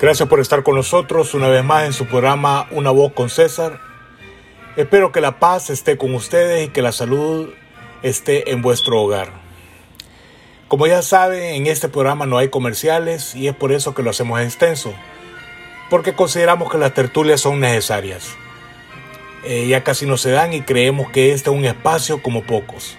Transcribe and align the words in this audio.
Gracias 0.00 0.30
por 0.30 0.40
estar 0.40 0.62
con 0.62 0.76
nosotros 0.76 1.34
una 1.34 1.48
vez 1.48 1.62
más 1.62 1.84
en 1.84 1.92
su 1.92 2.06
programa 2.06 2.66
Una 2.70 2.90
voz 2.90 3.12
con 3.12 3.28
César. 3.28 3.82
Espero 4.76 5.12
que 5.12 5.20
la 5.20 5.38
paz 5.38 5.68
esté 5.68 5.98
con 5.98 6.14
ustedes 6.14 6.66
y 6.66 6.70
que 6.70 6.80
la 6.80 6.90
salud 6.90 7.50
esté 8.02 8.50
en 8.50 8.62
vuestro 8.62 8.98
hogar. 8.98 9.28
Como 10.68 10.86
ya 10.86 11.02
saben, 11.02 11.42
en 11.54 11.66
este 11.66 11.90
programa 11.90 12.24
no 12.24 12.38
hay 12.38 12.48
comerciales 12.48 13.34
y 13.34 13.46
es 13.46 13.54
por 13.54 13.72
eso 13.72 13.94
que 13.94 14.02
lo 14.02 14.08
hacemos 14.08 14.40
extenso, 14.40 14.94
porque 15.90 16.14
consideramos 16.14 16.72
que 16.72 16.78
las 16.78 16.94
tertulias 16.94 17.42
son 17.42 17.60
necesarias. 17.60 18.30
Eh, 19.44 19.66
ya 19.68 19.84
casi 19.84 20.06
no 20.06 20.16
se 20.16 20.30
dan 20.30 20.54
y 20.54 20.62
creemos 20.62 21.10
que 21.10 21.32
este 21.32 21.50
es 21.50 21.56
un 21.56 21.66
espacio 21.66 22.22
como 22.22 22.42
pocos. 22.42 22.96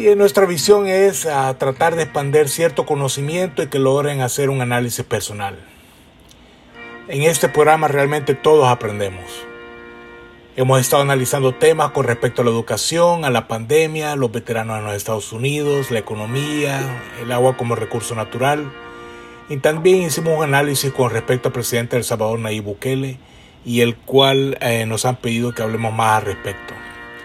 Y 0.00 0.16
nuestra 0.16 0.46
visión 0.46 0.86
es 0.86 1.28
tratar 1.58 1.94
de 1.94 2.04
expandir 2.04 2.48
cierto 2.48 2.86
conocimiento 2.86 3.62
y 3.62 3.66
que 3.66 3.78
logren 3.78 4.22
hacer 4.22 4.48
un 4.48 4.62
análisis 4.62 5.04
personal. 5.04 5.58
En 7.06 7.20
este 7.24 7.50
programa 7.50 7.86
realmente 7.86 8.32
todos 8.32 8.66
aprendemos. 8.66 9.26
Hemos 10.56 10.80
estado 10.80 11.02
analizando 11.02 11.54
temas 11.54 11.90
con 11.90 12.06
respecto 12.06 12.40
a 12.40 12.46
la 12.46 12.50
educación, 12.50 13.26
a 13.26 13.30
la 13.30 13.46
pandemia, 13.46 14.16
los 14.16 14.32
veteranos 14.32 14.78
en 14.78 14.86
los 14.86 14.94
Estados 14.94 15.34
Unidos, 15.34 15.90
la 15.90 15.98
economía, 15.98 16.80
el 17.20 17.30
agua 17.30 17.58
como 17.58 17.74
recurso 17.74 18.14
natural. 18.14 18.72
Y 19.50 19.58
también 19.58 20.00
hicimos 20.00 20.38
un 20.38 20.44
análisis 20.44 20.94
con 20.94 21.10
respecto 21.10 21.48
al 21.48 21.52
presidente 21.52 21.96
del 21.96 22.04
Salvador, 22.04 22.38
Nayib 22.38 22.64
Bukele, 22.64 23.18
y 23.66 23.82
el 23.82 23.96
cual 23.96 24.56
eh, 24.62 24.86
nos 24.86 25.04
han 25.04 25.16
pedido 25.16 25.52
que 25.52 25.60
hablemos 25.60 25.92
más 25.92 26.20
al 26.20 26.24
respecto. 26.24 26.72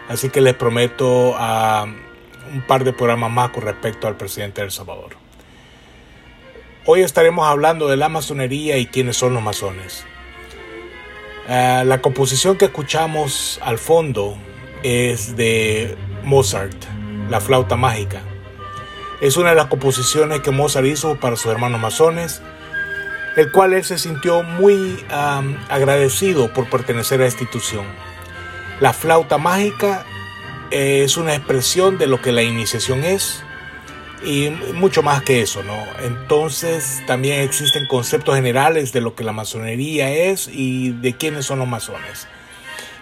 Así 0.09 0.29
que 0.29 0.41
les 0.41 0.55
prometo 0.55 1.35
a 1.37 1.87
un 2.53 2.61
par 2.61 2.83
de 2.83 2.93
programas 2.93 3.31
más 3.31 3.49
con 3.49 3.63
respecto 3.63 4.07
al 4.07 4.17
presidente 4.17 4.61
del 4.61 4.71
Salvador. 4.71 5.17
Hoy 6.85 7.01
estaremos 7.01 7.47
hablando 7.47 7.87
de 7.87 7.97
la 7.97 8.09
masonería 8.09 8.77
y 8.77 8.85
quiénes 8.85 9.17
son 9.17 9.33
los 9.33 9.41
masones. 9.41 10.05
Uh, 11.47 11.83
la 11.85 11.99
composición 12.01 12.57
que 12.57 12.65
escuchamos 12.65 13.59
al 13.63 13.77
fondo 13.77 14.37
es 14.83 15.35
de 15.35 15.97
Mozart, 16.23 16.75
la 17.29 17.41
flauta 17.41 17.75
mágica. 17.75 18.21
Es 19.21 19.37
una 19.37 19.49
de 19.49 19.55
las 19.55 19.67
composiciones 19.67 20.41
que 20.41 20.51
Mozart 20.51 20.85
hizo 20.85 21.19
para 21.19 21.35
sus 21.35 21.51
hermanos 21.51 21.79
masones, 21.79 22.41
el 23.35 23.51
cual 23.51 23.73
él 23.73 23.83
se 23.83 23.97
sintió 23.97 24.43
muy 24.43 25.03
agradecido 25.69 26.53
por 26.53 26.69
pertenecer 26.69 27.21
a 27.21 27.25
esta 27.25 27.43
institución. 27.43 27.85
La 28.79 28.93
flauta 28.93 29.37
mágica 29.37 30.05
es 30.71 31.17
una 31.17 31.35
expresión 31.35 31.97
de 31.97 32.07
lo 32.07 32.21
que 32.21 32.31
la 32.31 32.43
iniciación 32.43 33.03
es 33.03 33.43
y 34.23 34.49
mucho 34.73 35.03
más 35.03 35.21
que 35.21 35.41
eso, 35.41 35.63
¿no? 35.63 35.77
Entonces 36.03 37.01
también 37.05 37.41
existen 37.41 37.85
conceptos 37.87 38.35
generales 38.35 38.91
de 38.91 39.01
lo 39.01 39.15
que 39.15 39.23
la 39.23 39.31
masonería 39.31 40.09
es 40.09 40.47
y 40.47 40.91
de 40.91 41.15
quiénes 41.15 41.45
son 41.45 41.59
los 41.59 41.67
masones. 41.67 42.27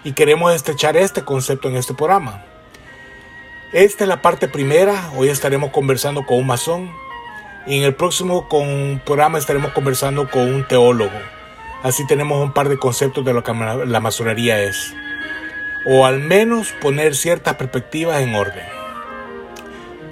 Y 0.04 0.12
queremos 0.12 0.54
estrechar 0.54 0.96
este 0.96 1.22
concepto 1.22 1.68
en 1.68 1.76
este 1.76 1.94
programa. 1.94 2.44
Esta 3.72 4.04
es 4.04 4.08
la 4.08 4.22
parte 4.22 4.48
primera, 4.48 5.10
hoy 5.16 5.28
estaremos 5.28 5.70
conversando 5.70 6.26
con 6.26 6.38
un 6.38 6.46
masón 6.46 6.90
y 7.66 7.78
en 7.78 7.84
el 7.84 7.94
próximo 7.94 8.48
con 8.48 9.00
programa 9.04 9.38
estaremos 9.38 9.72
conversando 9.72 10.30
con 10.30 10.42
un 10.42 10.68
teólogo. 10.68 11.18
Así 11.82 12.06
tenemos 12.06 12.42
un 12.42 12.52
par 12.52 12.68
de 12.68 12.78
conceptos 12.78 13.24
de 13.24 13.32
lo 13.32 13.42
que 13.42 13.52
la 13.52 14.00
masonería 14.00 14.62
es 14.62 14.94
o 15.86 16.06
al 16.06 16.20
menos 16.20 16.72
poner 16.80 17.14
ciertas 17.14 17.54
perspectivas 17.54 18.22
en 18.22 18.34
orden. 18.34 18.64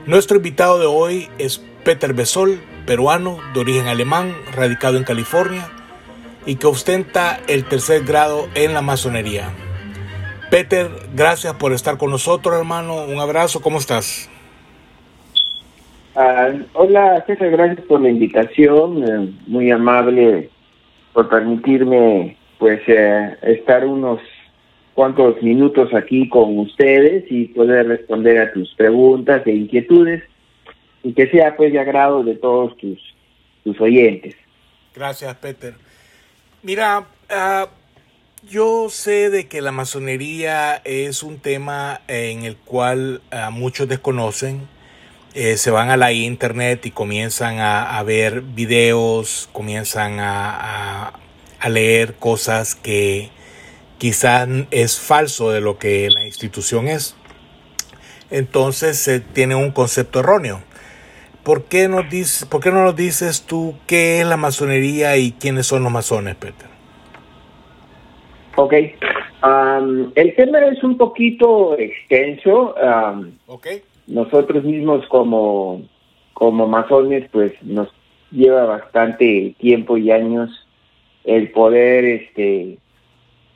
Nuestro 0.07 0.37
invitado 0.37 0.79
de 0.79 0.87
hoy 0.87 1.29
es 1.39 1.59
Peter 1.85 2.13
Besol, 2.13 2.61
peruano 2.87 3.39
de 3.55 3.61
origen 3.61 3.87
alemán, 3.87 4.35
radicado 4.55 4.97
en 4.97 5.05
California 5.05 5.69
y 6.45 6.57
que 6.57 6.67
ostenta 6.67 7.39
el 7.49 7.65
tercer 7.65 8.05
grado 8.05 8.49
en 8.55 8.75
la 8.75 8.83
masonería. 8.83 9.51
Peter, 10.51 10.89
gracias 11.15 11.55
por 11.55 11.73
estar 11.73 11.97
con 11.97 12.11
nosotros, 12.11 12.55
hermano. 12.57 13.05
Un 13.05 13.21
abrazo, 13.21 13.63
¿cómo 13.63 13.79
estás? 13.79 14.29
Uh, 16.15 16.63
hola, 16.75 17.25
César, 17.27 17.51
gracias 17.51 17.87
por 17.87 18.03
la 18.03 18.11
invitación. 18.11 19.03
Eh, 19.03 19.33
muy 19.47 19.71
amable 19.71 20.51
por 21.15 21.29
permitirme 21.29 22.37
pues 22.59 22.81
eh, 22.87 23.37
estar 23.43 23.87
unos 23.87 24.21
cuantos 24.95 25.43
minutos 25.43 25.93
aquí 25.95 26.29
con 26.29 26.59
ustedes 26.59 27.25
y 27.31 27.47
poder 27.47 27.89
responder 27.89 28.41
a 28.41 28.53
tus 28.53 28.75
preguntas 28.75 29.47
e 29.47 29.53
inquietudes 29.53 30.23
y 31.03 31.13
que 31.15 31.29
sea 31.29 31.57
pues 31.57 31.73
de 31.73 31.81
agrado 31.81 32.23
de 32.23 32.35
todos 32.37 32.77
tus, 32.77 32.99
tus 33.65 33.81
oyentes. 33.81 34.35
Gracias, 34.95 35.35
Peter. 35.37 35.75
Mira, 36.63 37.07
uh, 37.31 37.67
yo 38.49 38.89
sé 38.89 39.31
de 39.31 39.49
que 39.49 39.63
la 39.63 39.73
masonería 39.73 40.77
es 40.85 41.23
un 41.23 41.39
tema 41.39 42.03
en 42.09 42.45
el 42.45 42.57
cual 42.57 43.23
uh, 43.33 43.51
muchos 43.51 43.89
desconocen. 43.89 44.69
Eh, 45.35 45.57
se 45.57 45.71
van 45.71 45.89
a 45.89 45.97
la 45.97 46.13
internet 46.13 46.85
y 46.85 46.91
comienzan 46.91 47.59
a, 47.59 48.03
ver 48.03 48.43
videos, 48.43 49.49
comienzan 49.55 50.21
a, 50.21 51.15
a 51.59 51.69
leer 51.71 52.15
cosas 52.17 52.75
que, 52.75 53.31
quizás 54.03 54.49
es 54.73 54.99
falso 54.99 55.53
de 55.53 55.61
lo 55.61 55.79
que 55.79 56.11
la 56.11 56.27
institución 56.27 56.89
es. 56.89 57.17
Entonces 58.33 58.99
se 58.99 59.21
tiene 59.21 59.55
un 59.55 59.71
concepto 59.71 60.19
erróneo. 60.19 60.59
¿Por 61.45 61.67
qué, 61.67 61.87
nos 61.87 62.11
dice, 62.11 62.47
¿Por 62.47 62.61
qué 62.61 62.73
no 62.73 62.83
nos 62.83 62.97
dices 62.97 63.47
tú 63.47 63.77
qué 63.87 64.21
es 64.21 64.27
la 64.27 64.37
masonería 64.37 65.17
y 65.19 65.31
quiénes 65.31 65.69
son 65.69 65.85
los 65.85 65.93
masones, 65.93 66.35
Peter? 66.35 66.67
Ok. 68.57 68.75
Um, 69.45 70.11
el 70.17 70.35
tema 70.35 70.59
es 70.67 70.83
un 70.83 70.99
poquito 70.99 71.79
extenso. 71.79 72.75
Um, 72.75 73.31
okay. 73.47 73.83
Nosotros 74.09 74.65
mismos 74.65 75.07
como, 75.07 75.81
como 76.35 76.67
masones, 76.67 77.31
pues 77.31 77.53
nos 77.63 77.87
lleva 78.33 78.65
bastante 78.65 79.55
tiempo 79.61 79.97
y 79.97 80.11
años 80.11 80.51
el 81.23 81.53
poder 81.53 82.05
este, 82.05 82.79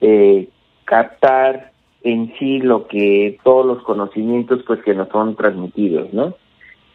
eh, 0.01 0.49
captar 0.85 1.73
en 2.03 2.33
sí 2.39 2.61
lo 2.61 2.87
que 2.87 3.39
todos 3.43 3.67
los 3.67 3.83
conocimientos 3.83 4.63
pues 4.67 4.81
que 4.83 4.95
nos 4.95 5.09
son 5.09 5.35
transmitidos, 5.37 6.13
¿no? 6.13 6.37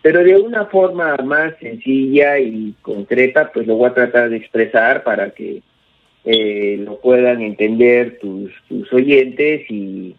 Pero 0.01 0.23
de 0.23 0.35
una 0.35 0.65
forma 0.65 1.15
más 1.17 1.53
sencilla 1.59 2.39
y 2.39 2.73
concreta, 2.81 3.51
pues 3.53 3.67
lo 3.67 3.75
voy 3.75 3.89
a 3.89 3.93
tratar 3.93 4.29
de 4.29 4.37
expresar 4.37 5.03
para 5.03 5.31
que 5.31 5.61
eh, 6.23 6.77
lo 6.79 6.99
puedan 6.99 7.41
entender 7.41 8.19
tus, 8.19 8.51
oyentes 8.93 9.69
y, 9.69 10.15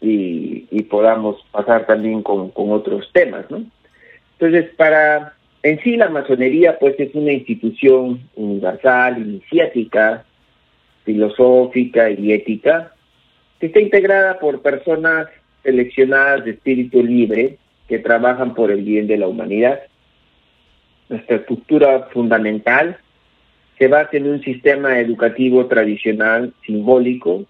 y, 0.00 0.66
y, 0.70 0.82
podamos 0.82 1.44
pasar 1.50 1.86
también 1.86 2.22
con, 2.22 2.50
con 2.50 2.70
otros 2.70 3.10
temas, 3.12 3.50
¿no? 3.50 3.64
Entonces, 4.38 4.70
para 4.76 5.34
en 5.64 5.80
sí 5.82 5.96
la 5.96 6.10
masonería 6.10 6.78
pues 6.78 6.94
es 6.98 7.14
una 7.14 7.32
institución 7.32 8.20
universal, 8.36 9.18
iniciática, 9.18 10.24
filosófica 11.04 12.10
y 12.10 12.32
ética, 12.32 12.92
que 13.60 13.66
está 13.66 13.80
integrada 13.80 14.38
por 14.38 14.62
personas 14.62 15.28
seleccionadas 15.62 16.44
de 16.44 16.52
espíritu 16.52 17.02
libre 17.02 17.58
que 17.88 17.98
trabajan 17.98 18.54
por 18.54 18.70
el 18.70 18.82
bien 18.82 19.06
de 19.06 19.18
la 19.18 19.28
humanidad. 19.28 19.80
Nuestra 21.08 21.36
estructura 21.36 22.08
fundamental 22.12 22.98
se 23.78 23.88
basa 23.88 24.16
en 24.16 24.28
un 24.28 24.42
sistema 24.42 24.98
educativo 24.98 25.66
tradicional 25.66 26.52
simbólico 26.64 27.44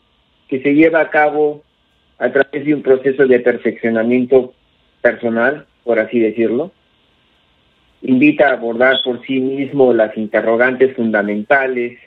que 0.49 0.61
se 0.61 0.75
lleva 0.75 1.01
a 1.01 1.11
cabo 1.11 1.63
a 2.19 2.31
través 2.31 2.65
de 2.65 2.75
un 2.75 2.83
proceso 2.83 3.27
de 3.27 3.41
perfeccionamiento 3.41 4.55
personal, 5.03 5.67
por 5.85 5.99
así 5.99 6.19
decirlo. 6.19 6.73
Invita 8.03 8.49
a 8.49 8.55
abordar 8.55 8.97
por 9.05 9.25
sí 9.27 9.41
mismo 9.41 9.93
las 9.93 10.17
interrogantes 10.17 10.95
fundamentales 10.95 11.99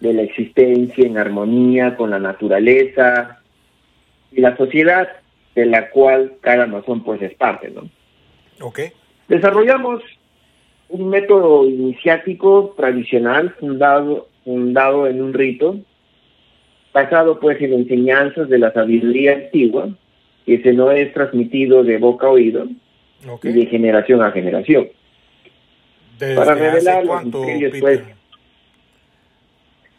de 0.00 0.12
la 0.12 0.22
existencia 0.22 1.06
en 1.06 1.18
armonía 1.18 1.96
con 1.96 2.10
la 2.10 2.18
naturaleza 2.18 3.40
y 4.32 4.40
la 4.40 4.56
sociedad 4.56 5.08
de 5.54 5.66
la 5.66 5.90
cual 5.90 6.34
cada 6.40 6.66
masón 6.66 7.02
pues 7.02 7.22
es 7.22 7.34
parte, 7.34 7.70
¿no? 7.70 7.88
Okay. 8.60 8.90
Desarrollamos 9.28 10.02
un 10.88 11.08
método 11.08 11.66
iniciático 11.68 12.74
tradicional 12.76 13.54
fundado 13.58 14.28
fundado 14.44 15.08
en 15.08 15.20
un 15.20 15.34
rito 15.34 15.80
basado 16.94 17.40
pues 17.40 17.60
en 17.60 17.72
enseñanzas 17.72 18.48
de 18.48 18.58
la 18.58 18.72
sabiduría 18.72 19.32
antigua 19.32 19.88
que 20.46 20.62
se 20.62 20.72
no 20.72 20.92
es 20.92 21.12
transmitido 21.12 21.82
de 21.82 21.98
boca 21.98 22.28
a 22.28 22.30
oído 22.30 22.68
okay. 23.28 23.50
y 23.50 23.54
de 23.54 23.66
generación 23.66 24.22
a 24.22 24.30
generación. 24.30 24.88
¿Desde 26.18 26.36
Para 26.36 26.54
revelar 26.54 27.04
los 27.04 27.24
misterios, 27.24 27.74
pues, 27.80 28.00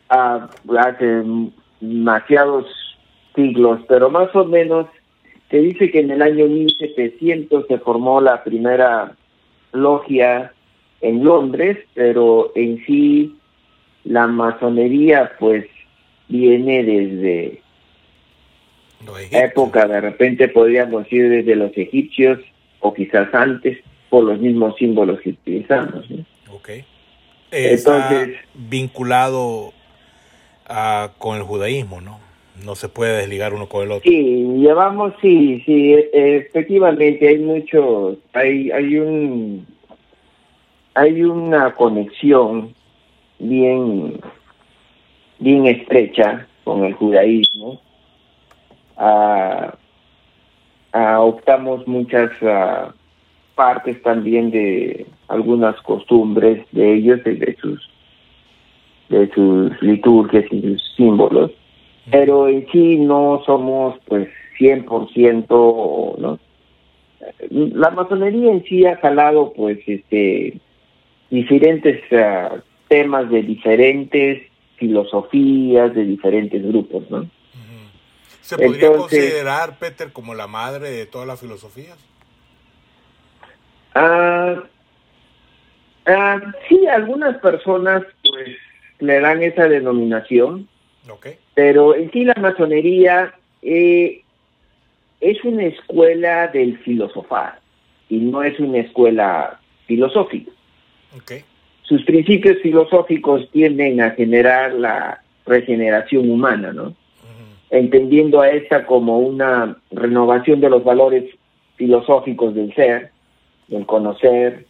a, 0.09 0.49
hace 0.79 1.23
demasiados 1.79 2.65
siglos, 3.35 3.81
pero 3.87 4.09
más 4.09 4.33
o 4.35 4.45
menos 4.45 4.87
se 5.49 5.57
dice 5.57 5.91
que 5.91 5.99
en 5.99 6.11
el 6.11 6.21
año 6.21 6.47
1700 6.47 7.67
se 7.67 7.77
formó 7.79 8.19
la 8.19 8.43
primera 8.43 9.15
logia 9.71 10.51
en 11.01 11.23
Londres, 11.23 11.77
pero 11.93 12.51
en 12.55 12.83
sí 12.85 13.35
la 14.03 14.27
masonería 14.27 15.31
pues 15.39 15.65
viene 16.27 16.83
desde 16.83 17.61
época, 19.31 19.87
de 19.87 20.01
repente 20.01 20.47
podríamos 20.47 21.03
decir 21.03 21.29
desde 21.29 21.55
los 21.55 21.71
egipcios 21.77 22.39
o 22.79 22.93
quizás 22.93 23.33
antes 23.33 23.77
por 24.09 24.23
los 24.23 24.39
mismos 24.39 24.75
símbolos 24.77 25.19
que 25.21 25.29
utilizamos. 25.31 26.05
Ok. 26.51 26.69
Está 27.51 28.27
vinculado 28.53 29.73
con 31.17 31.37
el 31.37 31.43
judaísmo, 31.43 32.01
¿no? 32.01 32.19
No 32.63 32.75
se 32.75 32.89
puede 32.89 33.17
desligar 33.17 33.53
uno 33.53 33.69
con 33.69 33.83
el 33.83 33.91
otro. 33.91 34.09
Sí, 34.09 34.45
llevamos, 34.57 35.13
sí, 35.21 35.61
sí, 35.65 35.93
efectivamente 36.11 37.27
hay 37.27 37.37
mucho, 37.37 38.17
hay, 38.33 38.71
hay 38.71 38.97
un, 38.97 39.67
hay 40.95 41.21
una 41.21 41.73
conexión 41.73 42.73
bien, 43.39 44.19
bien 45.39 45.67
estrecha 45.67 46.47
con 46.63 46.83
el 46.83 46.93
judaísmo. 46.93 47.79
Ah, 48.97 49.75
ah, 50.93 51.19
optamos 51.21 51.87
muchas 51.87 52.31
ah, 52.41 52.93
partes 53.55 54.01
también 54.01 54.49
de 54.49 55.05
algunas 55.27 55.79
costumbres 55.81 56.65
de 56.71 56.95
ellos, 56.95 57.23
de, 57.23 57.55
sus 57.61 57.89
de 59.09 59.29
sus 59.33 59.81
liturgias 59.81 60.45
y 60.51 60.61
sus 60.61 60.95
símbolos, 60.95 61.51
pero 62.11 62.47
en 62.47 62.67
sí 62.71 62.97
no 62.97 63.41
somos 63.45 63.95
pues 64.05 64.29
100%, 64.59 66.17
¿no? 66.17 66.39
La 67.49 67.89
masonería 67.91 68.51
en 68.51 68.63
sí 68.65 68.85
ha 68.85 68.97
jalado 68.97 69.53
pues 69.53 69.79
este 69.87 70.59
diferentes 71.29 72.01
temas 72.87 73.29
de 73.29 73.43
diferentes 73.43 74.43
filosofías, 74.77 75.93
de 75.93 76.05
diferentes 76.05 76.65
grupos, 76.65 77.09
¿no? 77.09 77.29
¿Se 78.41 78.57
podría 78.57 78.93
considerar, 78.93 79.77
Peter, 79.77 80.13
como 80.13 80.33
la 80.33 80.47
madre 80.47 80.89
de 80.89 81.05
todas 81.05 81.27
las 81.27 81.41
filosofías? 81.41 81.97
Ah, 83.93 84.63
ah, 86.05 86.39
sí, 86.69 86.87
algunas 86.87 87.37
personas 87.39 88.03
pues 88.23 88.55
le 88.99 89.19
dan 89.19 89.43
esa 89.43 89.67
denominación, 89.67 90.67
pero 91.53 91.95
en 91.95 92.11
sí 92.11 92.25
la 92.25 92.35
masonería 92.35 93.33
eh, 93.61 94.21
es 95.21 95.43
una 95.43 95.63
escuela 95.63 96.47
del 96.47 96.77
filosofar 96.79 97.59
y 98.09 98.17
no 98.17 98.43
es 98.43 98.59
una 98.59 98.79
escuela 98.79 99.59
filosófica. 99.85 100.51
Sus 101.83 102.03
principios 102.03 102.57
filosóficos 102.61 103.49
tienden 103.51 104.01
a 104.01 104.11
generar 104.11 104.73
la 104.73 105.21
regeneración 105.45 106.29
humana, 106.29 106.73
¿no? 106.73 106.93
Entendiendo 107.69 108.41
a 108.41 108.49
esta 108.49 108.85
como 108.85 109.19
una 109.19 109.77
renovación 109.91 110.59
de 110.61 110.69
los 110.69 110.83
valores 110.83 111.25
filosóficos 111.75 112.53
del 112.55 112.73
ser, 112.75 113.11
del 113.67 113.85
conocer, 113.85 114.65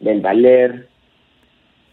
del 0.00 0.20
valer. 0.20 0.88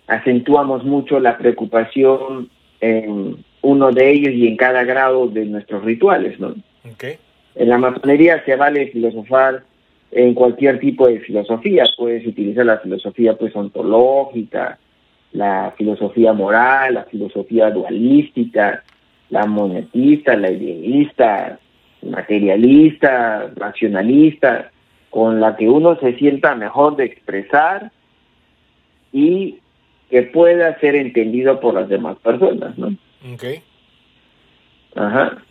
Acentuamos 0.07 0.83
mucho 0.83 1.19
la 1.19 1.37
preocupación 1.37 2.49
en 2.81 3.43
uno 3.61 3.91
de 3.91 4.11
ellos 4.11 4.33
y 4.33 4.47
en 4.47 4.57
cada 4.57 4.83
grado 4.83 5.27
de 5.27 5.45
nuestros 5.45 5.83
rituales, 5.83 6.39
¿no? 6.39 6.53
En 7.55 7.69
la 7.69 7.77
masonería 7.77 8.43
se 8.45 8.55
vale 8.55 8.87
filosofar 8.87 9.63
en 10.11 10.33
cualquier 10.33 10.79
tipo 10.79 11.07
de 11.07 11.19
filosofía. 11.19 11.85
Puedes 11.97 12.25
utilizar 12.27 12.65
la 12.65 12.79
filosofía 12.79 13.35
pues 13.37 13.55
ontológica, 13.55 14.77
la 15.31 15.73
filosofía 15.77 16.33
moral, 16.33 16.95
la 16.95 17.03
filosofía 17.05 17.71
dualística, 17.71 18.83
la 19.29 19.45
monetista, 19.45 20.35
la 20.35 20.51
idealista, 20.51 21.57
materialista, 22.01 23.51
racionalista 23.55 24.71
con 25.09 25.39
la 25.39 25.55
que 25.55 25.69
uno 25.69 25.97
se 25.99 26.15
sienta 26.17 26.55
mejor 26.55 26.95
de 26.95 27.05
expresar 27.05 27.91
y 29.11 29.59
que 30.13 30.21
pueda 30.21 30.79
ser 30.79 30.93
entendido 30.93 31.59
por 31.59 31.73
las 31.73 31.89
demás 31.89 32.17
personas, 32.19 32.77
¿no? 32.77 32.95
Ok. 33.33 33.45
Ajá. 34.93 35.43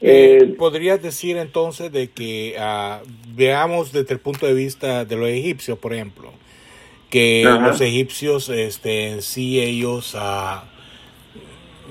Eh, 0.00 0.38
eh, 0.40 0.54
¿Podrías 0.56 1.02
decir 1.02 1.36
entonces 1.36 1.92
de 1.92 2.08
que 2.08 2.56
ah, 2.58 3.02
veamos 3.34 3.92
desde 3.92 4.14
el 4.14 4.20
punto 4.20 4.46
de 4.46 4.54
vista 4.54 5.04
de 5.04 5.16
los 5.16 5.28
egipcios, 5.28 5.78
por 5.78 5.92
ejemplo, 5.92 6.32
que 7.10 7.42
los 7.44 7.78
egipcios 7.82 8.48
este, 8.48 9.10
en 9.10 9.20
sí 9.20 9.60
ellos 9.60 10.16
ah, 10.18 10.64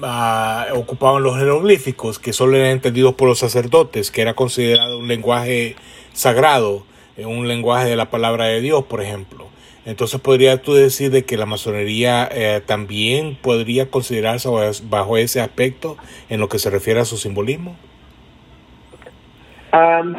ah, 0.01 0.65
ocupaban 0.73 1.21
los 1.21 1.37
jeroglíficos, 1.37 2.17
que 2.17 2.33
solo 2.33 2.57
eran 2.57 2.71
entendidos 2.71 3.13
por 3.13 3.27
los 3.27 3.37
sacerdotes, 3.37 4.09
que 4.09 4.23
era 4.23 4.33
considerado 4.33 4.97
un 4.97 5.07
lenguaje 5.07 5.75
sagrado 6.13 6.87
en 7.17 7.27
un 7.27 7.47
lenguaje 7.47 7.87
de 7.87 7.95
la 7.95 8.09
palabra 8.09 8.45
de 8.45 8.61
Dios, 8.61 8.83
por 8.85 9.03
ejemplo. 9.03 9.44
Entonces, 9.85 10.19
¿podrías 10.19 10.61
tú 10.61 10.73
decir 10.73 11.11
de 11.11 11.25
que 11.25 11.37
la 11.37 11.45
masonería 11.45 12.27
eh, 12.31 12.61
también 12.65 13.37
podría 13.39 13.89
considerarse 13.89 14.49
bajo 14.89 15.17
ese 15.17 15.41
aspecto 15.41 15.97
en 16.29 16.39
lo 16.39 16.49
que 16.49 16.57
se 16.57 16.69
refiere 16.69 16.99
a 16.99 17.05
su 17.05 17.17
simbolismo? 17.17 17.75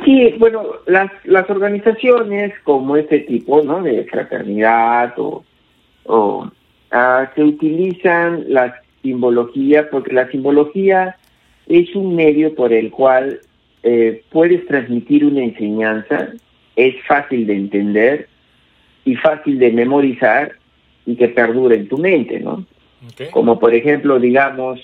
sí, 0.04 0.34
bueno, 0.38 0.64
las, 0.86 1.10
las 1.24 1.48
organizaciones 1.48 2.52
como 2.62 2.96
este 2.96 3.20
tipo, 3.20 3.62
¿no? 3.62 3.82
De 3.82 4.04
fraternidad 4.04 5.14
o, 5.16 5.44
o 6.04 6.50
ah, 6.90 7.30
se 7.34 7.42
utilizan 7.42 8.44
la 8.48 8.82
simbología 9.02 9.88
porque 9.88 10.12
la 10.12 10.30
simbología 10.30 11.16
es 11.68 11.94
un 11.94 12.14
medio 12.14 12.54
por 12.54 12.72
el 12.72 12.90
cual 12.90 13.40
eh, 13.82 14.22
puedes 14.30 14.66
transmitir 14.66 15.24
una 15.24 15.42
enseñanza 15.42 16.28
es 16.76 16.94
fácil 17.06 17.46
de 17.46 17.54
entender 17.54 18.28
y 19.06 19.14
fácil 19.14 19.58
de 19.58 19.72
memorizar 19.72 20.56
y 21.06 21.16
que 21.16 21.28
perdura 21.28 21.76
en 21.76 21.88
tu 21.88 21.96
mente, 21.96 22.40
¿no? 22.40 22.66
Como 23.30 23.58
por 23.58 23.72
ejemplo, 23.72 24.18
digamos, 24.18 24.80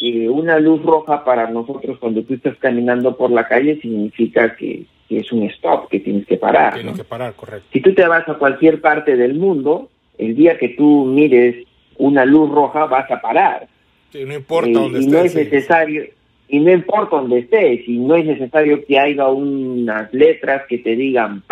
eh, 0.00 0.28
una 0.28 0.58
luz 0.58 0.82
roja 0.82 1.22
para 1.22 1.50
nosotros 1.50 1.98
cuando 1.98 2.22
tú 2.22 2.34
estás 2.34 2.56
caminando 2.56 3.16
por 3.16 3.30
la 3.30 3.46
calle 3.46 3.78
significa 3.80 4.56
que, 4.56 4.86
es 5.10 5.32
un 5.32 5.44
stop, 5.44 5.88
que 5.88 6.00
tienes 6.00 6.26
que 6.26 6.38
parar. 6.38 6.74
Tienes 6.74 6.96
que 6.96 7.04
parar, 7.04 7.34
correcto. 7.34 7.68
Si 7.72 7.80
tú 7.80 7.94
te 7.94 8.06
vas 8.06 8.26
a 8.28 8.34
cualquier 8.34 8.80
parte 8.80 9.16
del 9.16 9.34
mundo, 9.34 9.90
el 10.16 10.34
día 10.34 10.58
que 10.58 10.70
tú 10.70 11.04
mires 11.04 11.66
una 11.98 12.24
luz 12.24 12.50
roja 12.50 12.86
vas 12.86 13.10
a 13.10 13.20
parar. 13.20 13.68
no 14.14 14.34
importa 14.34 14.70
eh, 14.70 14.72
dónde 14.72 15.02
y 15.02 15.06
no 15.06 15.18
es 15.18 15.34
necesario, 15.34 16.04
y 16.48 16.60
no 16.60 16.72
importa 16.72 17.16
dónde 17.16 17.40
estés, 17.40 17.86
y 17.86 17.98
no 17.98 18.16
es 18.16 18.24
necesario 18.24 18.84
que 18.86 18.98
haya 18.98 19.28
unas 19.28 20.12
letras 20.14 20.62
que 20.68 20.78
te 20.78 20.96
digan 20.96 21.42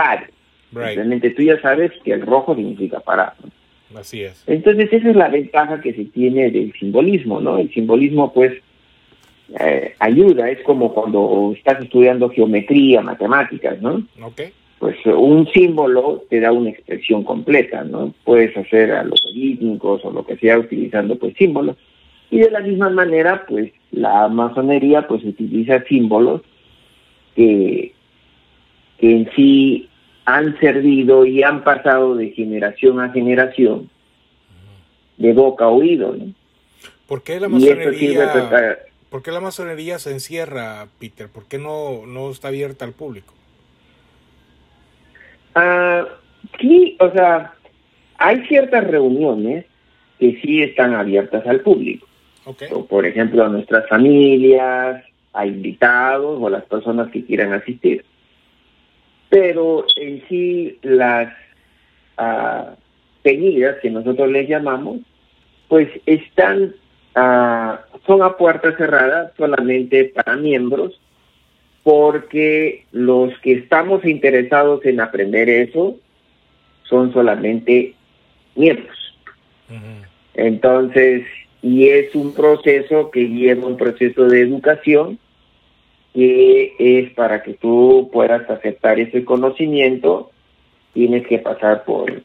par. 0.73 0.95
Realmente 0.95 1.31
tú 1.31 1.43
ya 1.43 1.61
sabes 1.61 1.93
que 2.05 2.13
el 2.13 2.23
rojo 2.23 2.55
significa 2.55 3.01
parar. 3.01 3.35
Así 3.95 4.23
es. 4.23 4.43
Entonces 4.47 4.93
esa 4.93 5.11
es 5.11 5.17
la 5.17 5.29
ventaja 5.29 5.81
que 5.81 5.93
se 5.95 6.05
tiene 6.07 6.51
del 6.51 6.73
simbolismo, 6.79 7.41
¿no? 7.41 7.59
El 7.59 7.73
simbolismo 7.73 8.33
pues 8.33 8.53
eh, 9.61 9.95
ayuda, 10.01 10.51
es 10.51 10.61
como 10.63 10.93
cuando 10.93 11.55
estás 11.57 11.83
estudiando 11.83 12.29
geometría, 12.31 13.01
matemáticas, 13.01 13.81
¿no? 13.81 14.03
Okay. 14.21 14.51
Pues 14.79 14.97
un 15.07 15.49
símbolo 15.53 16.25
te 16.29 16.41
da 16.41 16.53
una 16.53 16.71
expresión 16.71 17.23
completa, 17.23 17.85
¿no? 17.85 18.13
Puedes 18.25 18.57
hacer 18.57 18.93
a 18.93 19.05
los 19.05 19.21
rítmicos 19.35 20.05
o 20.05 20.11
lo 20.11 20.27
que 20.27 20.37
sea 20.37 20.59
utilizando 20.59 21.17
pues 21.17 21.35
símbolos. 21.37 21.77
Y 22.31 22.41
de 22.41 22.51
la 22.51 22.61
misma 22.61 22.91
manera, 22.91 23.47
pues 23.47 23.73
la 23.93 24.29
masonería 24.29 25.07
pues 25.07 25.25
utiliza 25.25 25.83
símbolos 25.85 26.43
que, 27.37 27.93
en 28.99 29.31
sí 29.37 29.89
han 30.27 30.59
servido 30.61 31.25
y 31.25 31.43
han 31.43 31.65
pasado 31.65 32.15
de 32.15 32.31
generación 32.31 33.01
a 33.01 33.11
generación, 33.11 33.89
de 35.17 35.33
boca 35.33 35.65
a 35.65 35.69
oído. 35.69 36.15
¿Por 37.07 37.23
qué 37.23 37.41
la 37.41 37.49
masonería, 37.49 38.79
¿por 39.09 39.23
qué 39.23 39.31
la 39.31 39.41
masonería 39.41 39.99
se 39.99 40.11
encierra, 40.11 40.89
Peter? 40.99 41.29
¿Por 41.29 41.47
qué 41.47 41.59
no, 41.59 42.05
no 42.07 42.31
está 42.31 42.49
abierta 42.49 42.85
al 42.85 42.93
público? 42.93 43.33
Ah, 45.55 46.05
sí, 46.61 46.97
o 47.01 47.11
sea, 47.13 47.55
hay 48.19 48.45
ciertas 48.47 48.85
reuniones 48.85 49.65
que 50.19 50.39
sí 50.43 50.63
están 50.63 50.95
abiertas 50.95 51.47
al 51.47 51.61
público 51.61 52.07
por 52.89 53.07
ejemplo, 53.07 53.45
a 53.45 53.49
nuestras 53.49 53.89
familias, 53.89 55.05
a 55.33 55.47
invitados 55.47 56.39
o 56.41 56.47
a 56.47 56.51
las 56.51 56.65
personas 56.65 57.11
que 57.11 57.25
quieran 57.25 57.53
asistir. 57.53 58.05
Pero 59.39 59.85
en 59.97 60.27
sí 60.31 60.79
las 60.81 61.31
uh, 62.19 62.73
que 63.23 63.91
nosotros 63.91 64.31
les 64.31 64.49
llamamos, 64.49 65.01
pues 65.69 65.91
están, 66.07 66.75
uh, 67.15 67.77
son 68.07 68.23
a 68.23 68.35
puerta 68.39 68.75
cerrada 68.79 69.35
solamente 69.37 70.07
para 70.15 70.37
miembros, 70.37 70.99
porque 71.83 72.87
los 72.93 73.39
que 73.41 73.53
estamos 73.53 74.07
interesados 74.07 74.83
en 74.87 75.01
aprender 75.01 75.51
eso 75.51 75.97
son 76.85 77.13
solamente 77.13 77.95
miembros. 78.55 79.19
Entonces, 80.33 81.27
y 81.61 81.89
es 81.89 82.15
un 82.15 82.33
proceso 82.33 83.11
que 83.11 83.29
lleva 83.29 83.67
un 83.67 83.77
proceso 83.77 84.29
de 84.29 84.41
educación 84.41 85.19
que 86.17 86.75
es 86.79 87.13
para 87.13 87.43
que 87.43 87.53
tú 87.53 88.09
puedas 88.11 88.49
aceptar 88.49 88.99
ese 88.99 89.23
conocimiento, 89.23 90.31
tienes 90.95 91.27
que 91.27 91.39
pasar 91.41 91.85
por, 91.85 92.23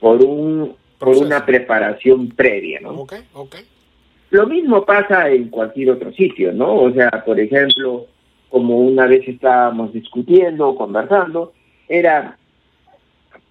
por, 0.00 0.24
un, 0.24 0.74
por 0.98 1.16
una 1.16 1.46
preparación 1.46 2.30
previa, 2.30 2.80
¿no? 2.80 3.02
Okay, 3.02 3.20
okay. 3.32 3.60
Lo 4.30 4.48
mismo 4.48 4.84
pasa 4.84 5.30
en 5.30 5.50
cualquier 5.50 5.90
otro 5.90 6.12
sitio, 6.12 6.52
¿no? 6.52 6.74
O 6.74 6.92
sea, 6.92 7.10
por 7.24 7.38
ejemplo, 7.38 8.06
como 8.50 8.78
una 8.78 9.06
vez 9.06 9.28
estábamos 9.28 9.92
discutiendo, 9.92 10.74
conversando, 10.74 11.52
era 11.88 12.36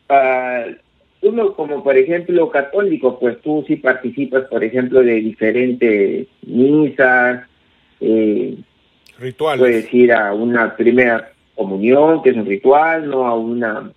uh, 0.09 0.75
uno 1.29 1.53
como 1.53 1.81
por 1.81 1.97
ejemplo 1.97 2.49
católico, 2.49 3.17
pues 3.17 3.39
tú 3.41 3.63
sí 3.65 3.77
participas, 3.77 4.49
por 4.49 4.65
ejemplo, 4.65 5.01
de 5.01 5.13
diferentes 5.21 6.27
misas, 6.45 7.47
eh, 8.01 8.57
rituales. 9.19 9.59
Puedes 9.59 9.93
ir 9.93 10.13
a 10.13 10.33
una 10.33 10.75
primera 10.75 11.31
comunión, 11.55 12.21
que 12.21 12.31
es 12.31 12.35
un 12.35 12.45
ritual, 12.45 13.09
no 13.09 13.27
a 13.27 13.35
una 13.35 13.91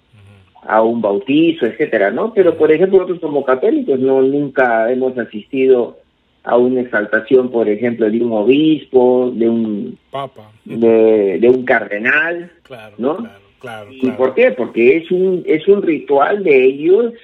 a 0.66 0.80
un 0.80 1.02
bautizo, 1.02 1.66
etcétera, 1.66 2.11
¿no? 2.11 2.33
Pero 2.33 2.56
por 2.56 2.73
ejemplo 2.73 2.99
nosotros 2.99 3.21
como 3.21 3.44
católicos 3.44 3.99
no 4.00 4.23
nunca 4.23 4.90
hemos 4.90 5.16
asistido 5.18 5.99
a 6.42 6.56
una 6.56 6.80
exaltación, 6.80 7.50
por 7.50 7.68
ejemplo, 7.68 8.11
de 8.11 8.23
un 8.23 8.33
obispo, 8.33 9.30
de 9.35 9.49
un 9.49 9.99
papa, 10.11 10.50
de, 10.64 11.38
de 11.38 11.49
un 11.50 11.64
cardenal, 11.64 12.50
claro, 12.62 12.94
¿no? 12.99 13.16
Claro. 13.16 13.44
Claro, 13.64 13.90
¿Y 13.92 14.11
por 14.11 14.35
qué? 14.35 14.50
Porque 14.50 14.99
es 14.99 15.11
un, 15.11 15.42
es 15.47 15.66
un 15.68 15.80
ritual 15.80 16.44
de 16.44 16.66
ellos 16.66 17.14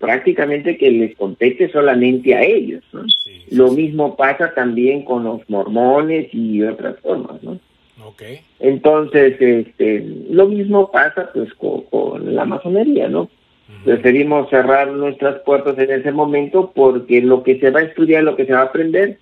prácticamente 0.00 0.76
que 0.76 0.90
les 0.90 1.16
compete 1.16 1.70
solamente 1.70 2.34
a 2.34 2.42
ellos. 2.42 2.82
¿no? 2.92 3.04
Lo 3.50 3.70
mismo 3.70 4.16
pasa 4.16 4.54
también 4.54 5.04
con 5.04 5.24
los 5.24 5.40
mormones 5.48 6.32
y 6.32 6.62
otras 6.62 6.98
formas. 7.00 7.42
¿no? 7.42 7.58
Ok. 8.04 8.22
Entonces, 8.60 9.40
este, 9.40 10.04
lo 10.30 10.48
mismo 10.48 10.90
pasa 10.90 11.30
pues 11.32 11.52
con, 11.54 11.82
con 11.82 12.34
la 12.34 12.44
masonería, 12.44 13.08
¿no? 13.08 13.28
Preferimos 13.84 14.50
cerrar 14.50 14.88
nuestras 14.88 15.40
puertas 15.40 15.78
en 15.78 15.90
ese 15.90 16.12
momento 16.12 16.72
porque 16.74 17.22
lo 17.22 17.42
que 17.42 17.58
se 17.60 17.70
va 17.70 17.80
a 17.80 17.84
estudiar, 17.84 18.24
lo 18.24 18.36
que 18.36 18.44
se 18.44 18.52
va 18.52 18.60
a 18.60 18.64
aprender, 18.64 19.18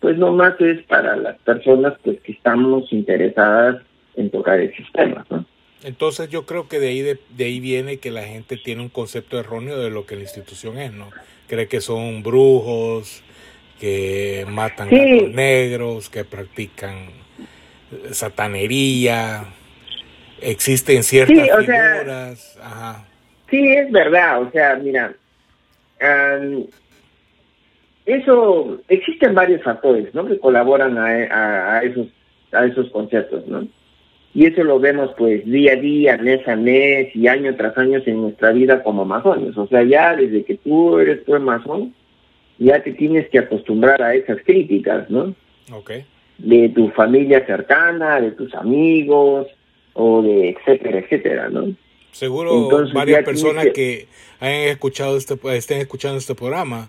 pues 0.00 0.16
nomás 0.16 0.60
es 0.60 0.82
para 0.84 1.16
las 1.16 1.38
personas 1.40 1.94
pues 2.02 2.20
que 2.20 2.32
estamos 2.32 2.92
interesadas 2.92 3.82
en 4.16 4.30
tocar 4.30 4.58
esos 4.60 4.90
temas, 4.92 5.30
¿no? 5.30 5.44
Entonces 5.84 6.30
yo 6.30 6.46
creo 6.46 6.66
que 6.66 6.80
de 6.80 6.88
ahí 6.88 7.02
de, 7.02 7.18
de 7.36 7.44
ahí 7.44 7.60
viene 7.60 7.98
que 7.98 8.10
la 8.10 8.22
gente 8.22 8.56
tiene 8.56 8.82
un 8.82 8.88
concepto 8.88 9.38
erróneo 9.38 9.78
de 9.78 9.90
lo 9.90 10.06
que 10.06 10.16
la 10.16 10.22
institución 10.22 10.78
es, 10.78 10.92
¿no? 10.92 11.10
Cree 11.46 11.68
que 11.68 11.82
son 11.82 12.22
brujos, 12.22 13.22
que 13.80 14.46
matan 14.48 14.88
Sí. 14.88 14.96
gatos 15.18 15.34
negros, 15.34 16.08
que 16.10 16.24
practican 16.24 17.06
satanería, 18.12 19.44
existen 20.40 21.02
ciertas 21.02 21.36
Sí, 21.36 21.50
o 21.50 21.62
sea- 21.62 21.94
figuras, 21.98 22.58
ajá. 22.62 23.04
Sí, 23.50 23.68
es 23.68 23.90
verdad, 23.92 24.42
o 24.42 24.50
sea, 24.50 24.74
mira, 24.76 25.14
eso, 28.06 28.78
existen 28.88 29.34
varios 29.34 29.62
factores, 29.62 30.14
¿no? 30.14 30.26
Que 30.26 30.38
colaboran 30.38 30.98
a, 30.98 31.06
a- 31.06 31.78
a 31.78 31.82
esos, 31.84 32.08
a 32.52 32.66
esos 32.66 32.90
conceptos, 32.90 33.46
¿no? 33.46 33.66
Y 34.34 34.46
eso 34.46 34.64
lo 34.64 34.80
vemos 34.80 35.10
pues 35.16 35.44
día 35.46 35.74
a 35.74 35.76
día, 35.76 36.16
mes 36.18 36.46
a 36.48 36.56
mes 36.56 37.14
y 37.14 37.28
año 37.28 37.54
tras 37.56 37.78
año 37.78 38.00
en 38.04 38.22
nuestra 38.22 38.50
vida 38.50 38.82
como 38.82 39.04
masones. 39.04 39.56
O 39.56 39.66
sea, 39.68 39.84
ya 39.84 40.16
desde 40.16 40.44
que 40.44 40.56
tú 40.56 40.98
eres 40.98 41.20
pues 41.24 41.40
masón, 41.40 41.94
ya 42.58 42.82
te 42.82 42.92
tienes 42.92 43.28
que 43.30 43.38
acostumbrar 43.38 44.02
a 44.02 44.14
esas 44.14 44.38
críticas, 44.44 45.08
¿no? 45.10 45.34
Ok. 45.72 45.90
De 46.38 46.68
tu 46.70 46.90
familia 46.90 47.44
cercana, 47.46 48.20
de 48.20 48.32
tus 48.32 48.54
amigos, 48.54 49.46
o 49.94 50.22
de 50.22 50.50
etcétera, 50.50 50.98
etcétera, 50.98 51.48
¿no? 51.48 51.74
Seguro 52.10 52.64
Entonces, 52.64 52.94
varias 52.94 53.24
personas 53.24 53.66
que- 53.66 53.72
que 53.72 54.08
hayan 54.40 54.68
escuchado 54.68 55.16
este, 55.16 55.36
estén 55.56 55.80
escuchando 55.80 56.18
este 56.18 56.34
programa 56.34 56.88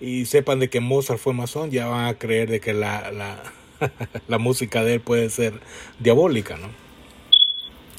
y 0.00 0.24
sepan 0.26 0.58
de 0.60 0.68
que 0.68 0.80
Mozart 0.80 1.18
fue 1.20 1.32
masón, 1.32 1.70
ya 1.70 1.86
van 1.86 2.06
a 2.06 2.14
creer 2.18 2.48
de 2.50 2.60
que 2.60 2.72
la, 2.72 3.10
la, 3.12 3.42
la 4.28 4.38
música 4.38 4.82
de 4.84 4.94
él 4.94 5.00
puede 5.00 5.30
ser 5.30 5.54
diabólica, 6.00 6.56
¿no? 6.56 6.68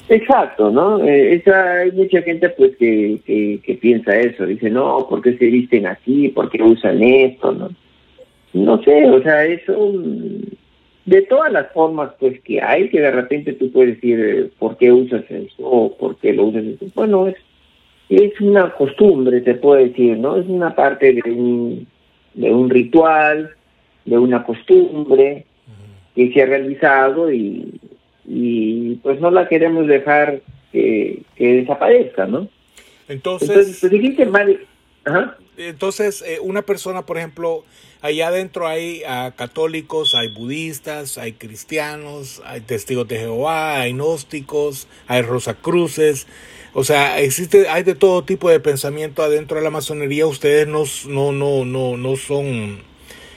Exacto, 0.08 0.70
¿no? 0.70 1.02
Eh, 1.04 1.34
esa, 1.34 1.80
hay 1.80 1.90
mucha 1.92 2.22
gente 2.22 2.48
pues 2.50 2.76
que, 2.76 3.18
que, 3.26 3.74
piensa 3.74 4.16
eso, 4.16 4.46
dice, 4.46 4.70
no, 4.70 5.06
¿por 5.08 5.20
qué 5.20 5.36
se 5.36 5.46
visten 5.46 5.86
así? 5.86 6.28
¿Por 6.28 6.48
qué 6.48 6.62
usan 6.62 7.02
esto? 7.02 7.52
No, 7.52 7.70
no 8.52 8.82
sé, 8.84 9.04
o 9.10 9.20
sea, 9.22 9.44
eso, 9.44 9.92
mm, 9.94 10.42
de 11.06 11.22
todas 11.22 11.52
las 11.52 11.72
formas 11.72 12.12
pues 12.20 12.40
que 12.42 12.62
hay, 12.62 12.88
que 12.88 13.00
de 13.00 13.10
repente 13.10 13.52
tú 13.54 13.72
puedes 13.72 13.96
decir, 13.96 14.20
eh, 14.20 14.50
¿por 14.58 14.76
qué 14.76 14.92
usas 14.92 15.24
eso? 15.28 15.54
¿O 15.58 15.96
por 15.96 16.16
qué 16.18 16.32
lo 16.32 16.44
usas 16.44 16.64
eso? 16.64 16.86
Bueno, 16.94 17.26
es, 17.26 17.36
es 18.08 18.40
una 18.40 18.72
costumbre, 18.74 19.42
se 19.42 19.54
puede 19.54 19.88
decir, 19.88 20.18
¿no? 20.18 20.36
Es 20.36 20.46
una 20.46 20.74
parte 20.76 21.14
de 21.14 21.32
un, 21.32 21.88
de 22.34 22.52
un 22.52 22.70
ritual, 22.70 23.50
de 24.04 24.18
una 24.18 24.44
costumbre 24.44 25.46
que 26.14 26.32
se 26.32 26.42
ha 26.42 26.46
realizado 26.46 27.32
y, 27.32 27.74
y 28.26 28.96
pues 28.96 29.20
no 29.20 29.30
la 29.30 29.48
queremos 29.48 29.86
dejar 29.86 30.40
que, 30.72 31.22
que 31.36 31.54
desaparezca, 31.54 32.26
¿no? 32.26 32.48
Entonces, 33.08 33.50
Entonces, 33.50 33.78
pues 33.80 34.30
varios... 34.30 34.60
Ajá. 35.04 35.36
entonces 35.56 36.22
eh, 36.26 36.40
una 36.40 36.62
persona, 36.62 37.06
por 37.06 37.16
ejemplo, 37.16 37.64
allá 38.02 38.26
adentro 38.26 38.66
hay 38.66 39.02
ah, 39.06 39.32
católicos, 39.36 40.16
hay 40.16 40.34
budistas, 40.34 41.16
hay 41.16 41.34
cristianos, 41.34 42.42
hay 42.44 42.60
testigos 42.62 43.06
de 43.06 43.20
Jehová, 43.20 43.80
hay 43.80 43.92
gnósticos, 43.92 44.88
hay 45.06 45.22
rosacruces. 45.22 46.26
O 46.72 46.82
sea, 46.82 47.20
existe, 47.20 47.68
hay 47.68 47.84
de 47.84 47.94
todo 47.94 48.24
tipo 48.24 48.50
de 48.50 48.58
pensamiento 48.58 49.22
adentro 49.22 49.58
de 49.58 49.62
la 49.62 49.70
masonería. 49.70 50.26
Ustedes 50.26 50.66
no, 50.66 50.82
no, 51.08 51.30
no, 51.30 51.64
no, 51.64 51.96
no 51.96 52.16
son 52.16 52.80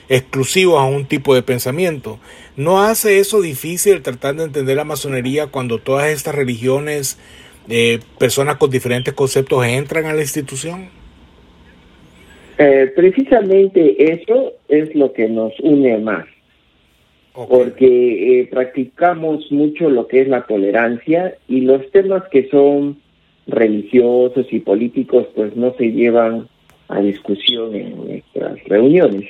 exclusivos 0.10 0.82
a 0.82 0.86
un 0.86 1.06
tipo 1.06 1.36
de 1.36 1.44
pensamiento. 1.44 2.20
¿No 2.58 2.82
hace 2.82 3.20
eso 3.20 3.42
difícil 3.42 4.02
tratar 4.02 4.36
de 4.36 4.46
entender 4.46 4.76
la 4.76 4.84
masonería 4.84 5.48
cuando 5.48 5.78
todas 5.78 6.10
estas 6.10 6.36
religiones, 6.36 7.20
eh, 7.70 8.00
personas 8.18 8.58
con 8.58 8.72
diferentes 8.72 9.14
conceptos 9.14 9.66
entran 9.66 10.06
a 10.06 10.14
la 10.14 10.22
institución? 10.22 10.90
Eh, 12.58 12.92
precisamente 12.94 14.14
eso 14.14 14.54
es 14.68 14.94
lo 14.94 15.14
que 15.14 15.30
nos 15.30 15.58
une 15.62 15.98
más, 16.00 16.26
porque 17.34 18.42
eh, 18.42 18.48
practicamos 18.48 19.50
mucho 19.50 19.90
lo 19.90 20.08
que 20.08 20.22
es 20.22 20.28
la 20.28 20.46
tolerancia 20.46 21.36
y 21.48 21.62
los 21.62 21.90
temas 21.92 22.24
que 22.30 22.50
son 22.50 22.98
religiosos 23.48 24.46
y 24.52 24.60
políticos 24.60 25.28
pues 25.36 25.56
no 25.56 25.74
se 25.78 25.92
llevan 25.92 26.50
a 26.90 27.00
discusión 27.00 27.74
en 27.76 27.96
nuestras 27.96 28.62
reuniones. 28.66 29.30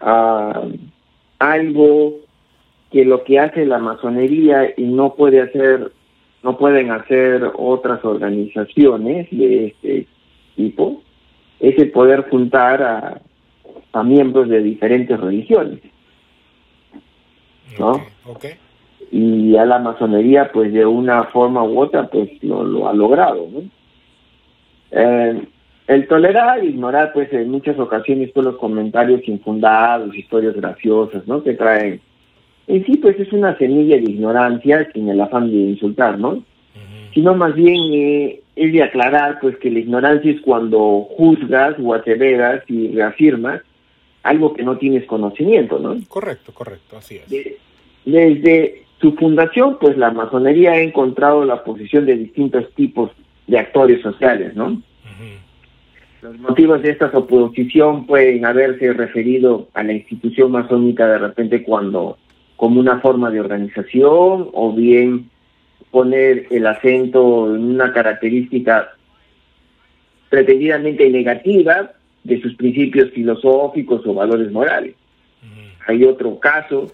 Ah, 0.00 0.62
algo 1.38 2.16
que 2.90 3.04
lo 3.04 3.24
que 3.24 3.38
hace 3.38 3.66
la 3.66 3.78
masonería 3.78 4.72
y 4.76 4.84
no 4.84 5.14
puede 5.14 5.40
hacer, 5.40 5.92
no 6.42 6.56
pueden 6.58 6.90
hacer 6.90 7.50
otras 7.54 8.04
organizaciones 8.04 9.28
de 9.30 9.66
este 9.66 10.06
tipo, 10.56 11.02
es 11.60 11.78
el 11.78 11.90
poder 11.90 12.28
juntar 12.28 12.82
a, 12.82 13.20
a 13.92 14.02
miembros 14.02 14.48
de 14.48 14.62
diferentes 14.62 15.18
religiones. 15.18 15.80
¿no? 17.78 17.92
Ok, 17.92 18.02
ok. 18.26 18.44
y 19.12 19.56
a 19.56 19.64
la 19.64 19.78
masonería 19.78 20.50
pues 20.52 20.72
de 20.72 20.84
una 20.84 21.24
forma 21.24 21.62
u 21.62 21.80
otra 21.80 22.08
pues 22.08 22.30
lo, 22.42 22.64
lo 22.64 22.88
ha 22.88 22.92
logrado 22.92 23.46
¿no? 23.48 23.62
Eh, 24.90 25.46
el 25.94 26.06
tolerar 26.06 26.60
e 26.60 26.66
ignorar 26.66 27.12
pues 27.12 27.32
en 27.32 27.50
muchas 27.50 27.78
ocasiones 27.78 28.32
todos 28.32 28.44
los 28.52 28.56
comentarios 28.58 29.26
infundados 29.26 30.14
historias 30.16 30.54
graciosas 30.54 31.26
no 31.26 31.42
que 31.42 31.54
traen. 31.54 32.00
En 32.66 32.84
sí 32.86 32.96
pues 32.98 33.18
es 33.18 33.32
una 33.32 33.56
semilla 33.58 33.96
de 33.96 34.10
ignorancia 34.10 34.88
sin 34.92 35.08
el 35.08 35.20
afán 35.20 35.50
de 35.50 35.56
insultar 35.56 36.18
no 36.18 36.42
sino 37.12 37.34
más 37.34 37.54
bien 37.56 37.80
eh, 37.92 38.40
es 38.54 38.72
de 38.72 38.82
aclarar 38.84 39.38
pues 39.40 39.56
que 39.56 39.68
la 39.70 39.80
ignorancia 39.80 40.30
es 40.30 40.40
cuando 40.42 40.78
juzgas 41.16 41.74
o 41.82 41.92
aseveras 41.94 42.62
y 42.68 42.88
reafirmas 42.94 43.60
algo 44.22 44.52
que 44.54 44.62
no 44.62 44.78
tienes 44.78 45.04
conocimiento 45.06 45.78
no 45.80 45.96
Correcto, 46.08 46.52
correcto, 46.54 46.98
así 46.98 47.16
es. 47.16 47.28
de- 47.28 47.56
desde 48.04 48.84
su 49.00 49.12
fundación, 49.14 49.78
pues 49.80 49.96
la 49.96 50.10
masonería 50.10 50.72
ha 50.72 50.80
encontrado 50.80 51.44
la 51.44 51.64
posición 51.64 52.06
de 52.06 52.16
distintos 52.16 52.64
tipos 52.74 53.10
de 53.46 53.58
actores 53.58 54.00
sociales, 54.02 54.54
¿no? 54.54 54.80
Los 56.22 56.38
motivos 56.38 56.82
de 56.82 56.90
esta 56.90 57.06
oposición 57.06 58.06
pueden 58.06 58.44
haberse 58.44 58.92
referido 58.92 59.68
a 59.72 59.82
la 59.82 59.94
institución 59.94 60.52
masónica 60.52 61.06
de 61.06 61.18
repente 61.18 61.62
cuando 61.62 62.18
como 62.56 62.78
una 62.78 63.00
forma 63.00 63.30
de 63.30 63.40
organización 63.40 64.50
o 64.52 64.74
bien 64.74 65.30
poner 65.90 66.46
el 66.50 66.66
acento 66.66 67.54
en 67.54 67.62
una 67.62 67.94
característica 67.94 68.90
pretendidamente 70.28 71.08
negativa 71.08 71.92
de 72.22 72.40
sus 72.42 72.54
principios 72.54 73.10
filosóficos 73.12 74.06
o 74.06 74.12
valores 74.12 74.52
morales. 74.52 74.94
Hay 75.86 76.04
otro 76.04 76.38
caso 76.38 76.92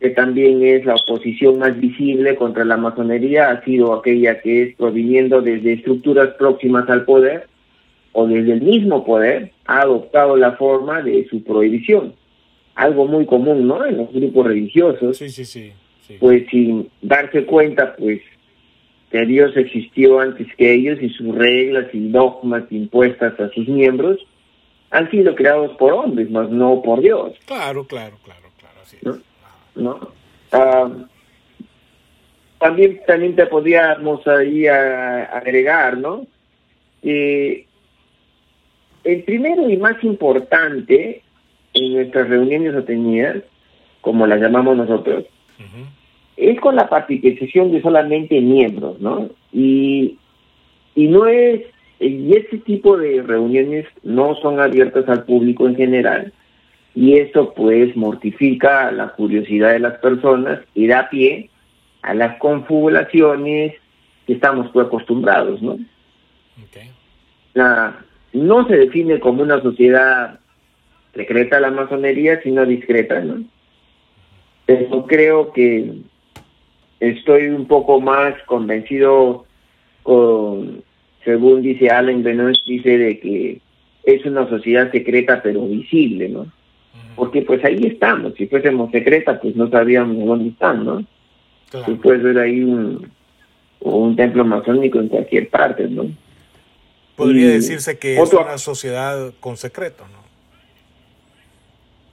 que 0.00 0.10
también 0.10 0.64
es 0.64 0.86
la 0.86 0.94
oposición 0.94 1.58
más 1.58 1.78
visible 1.78 2.34
contra 2.34 2.64
la 2.64 2.78
masonería, 2.78 3.50
ha 3.50 3.62
sido 3.62 3.92
aquella 3.92 4.40
que 4.40 4.62
es 4.62 4.76
proviniendo 4.76 5.42
desde 5.42 5.74
estructuras 5.74 6.30
próximas 6.38 6.88
al 6.88 7.04
poder 7.04 7.46
o 8.14 8.26
desde 8.26 8.52
el 8.52 8.62
mismo 8.62 9.04
poder, 9.04 9.50
ha 9.66 9.82
adoptado 9.82 10.36
la 10.36 10.52
forma 10.52 11.02
de 11.02 11.26
su 11.28 11.42
prohibición. 11.42 12.14
Algo 12.76 13.06
muy 13.06 13.26
común, 13.26 13.66
¿no? 13.66 13.84
En 13.84 13.98
los 13.98 14.12
grupos 14.12 14.46
religiosos. 14.46 15.18
Sí, 15.18 15.28
sí, 15.28 15.44
sí. 15.44 15.72
Pues 16.20 16.46
sin 16.50 16.88
darse 17.02 17.44
cuenta, 17.44 17.96
pues, 17.96 18.20
que 19.10 19.26
Dios 19.26 19.56
existió 19.56 20.20
antes 20.20 20.46
que 20.56 20.74
ellos 20.74 20.98
y 21.02 21.08
sus 21.10 21.34
reglas 21.34 21.86
y 21.92 22.08
dogmas 22.08 22.64
impuestas 22.70 23.38
a 23.40 23.48
sus 23.50 23.68
miembros 23.68 24.18
han 24.90 25.10
sido 25.10 25.34
creados 25.34 25.76
por 25.76 25.92
hombres, 25.92 26.30
más 26.30 26.50
no 26.50 26.82
por 26.82 27.00
Dios. 27.00 27.32
Claro, 27.46 27.84
claro, 27.84 28.16
claro, 28.24 28.48
claro, 28.58 28.80
así 28.80 28.98
¿No? 29.74 29.98
Ah, 30.52 30.88
también, 32.60 33.00
también 33.06 33.34
te 33.34 33.46
podríamos 33.46 34.24
ahí 34.28 34.68
agregar, 34.68 35.98
¿no? 35.98 36.26
El 39.04 39.22
primero 39.22 39.68
y 39.68 39.76
más 39.76 40.02
importante 40.02 41.22
en 41.74 41.92
nuestras 41.92 42.28
reuniones 42.28 42.74
atenidas, 42.74 43.42
como 44.00 44.26
las 44.26 44.40
llamamos 44.40 44.76
nosotros, 44.76 45.24
es 46.36 46.60
con 46.60 46.76
la 46.76 46.88
participación 46.88 47.70
de 47.72 47.80
solamente 47.80 48.40
miembros, 48.40 49.00
¿no? 49.00 49.30
Y, 49.52 50.18
y 50.94 51.06
no 51.08 51.26
es, 51.26 51.62
y 52.00 52.36
ese 52.36 52.58
tipo 52.58 52.96
de 52.96 53.22
reuniones 53.22 53.86
no 54.02 54.34
son 54.36 54.60
abiertas 54.60 55.08
al 55.08 55.24
público 55.24 55.68
en 55.68 55.76
general, 55.76 56.32
y 56.94 57.18
eso 57.18 57.52
pues 57.54 57.96
mortifica 57.96 58.90
la 58.92 59.08
curiosidad 59.08 59.72
de 59.72 59.80
las 59.80 59.98
personas 59.98 60.60
y 60.74 60.86
da 60.86 61.08
pie 61.10 61.50
a 62.02 62.14
las 62.14 62.38
confabulaciones 62.38 63.74
que 64.26 64.32
estamos 64.34 64.70
pues 64.72 64.86
acostumbrados, 64.86 65.60
¿no? 65.60 65.78
No 68.34 68.66
se 68.66 68.76
define 68.76 69.20
como 69.20 69.42
una 69.42 69.62
sociedad 69.62 70.38
secreta 71.14 71.60
la 71.60 71.70
masonería, 71.70 72.40
sino 72.42 72.66
discreta, 72.66 73.20
¿no? 73.20 73.44
Pero 74.66 75.06
creo 75.06 75.52
que 75.52 75.92
estoy 77.00 77.46
un 77.48 77.66
poco 77.66 78.00
más 78.00 78.34
convencido 78.46 79.46
con, 80.02 80.82
según 81.24 81.62
dice 81.62 81.90
Allen 81.90 82.22
Benoist, 82.22 82.66
dice 82.66 82.98
de 82.98 83.20
que 83.20 83.60
es 84.02 84.26
una 84.26 84.48
sociedad 84.48 84.90
secreta 84.90 85.40
pero 85.42 85.66
visible, 85.66 86.28
¿no? 86.28 86.46
Porque 87.14 87.42
pues 87.42 87.64
ahí 87.64 87.78
estamos, 87.84 88.34
si 88.34 88.46
fuésemos 88.48 88.90
secreta 88.90 89.40
pues 89.40 89.54
no 89.54 89.70
sabríamos 89.70 90.26
dónde 90.26 90.48
están, 90.48 90.84
¿no? 90.84 91.04
Tú 91.86 91.96
puedes 92.00 92.22
ver 92.22 92.38
ahí 92.38 92.62
un, 92.62 93.08
un 93.80 94.16
templo 94.16 94.44
masónico 94.44 94.98
en 94.98 95.08
cualquier 95.08 95.48
parte, 95.48 95.88
¿no? 95.88 96.08
Podría 97.16 97.48
decirse 97.48 97.98
que 97.98 98.20
es 98.20 98.32
una 98.32 98.58
sociedad 98.58 99.32
con 99.40 99.56
secreto, 99.56 100.04
¿no? 100.12 100.24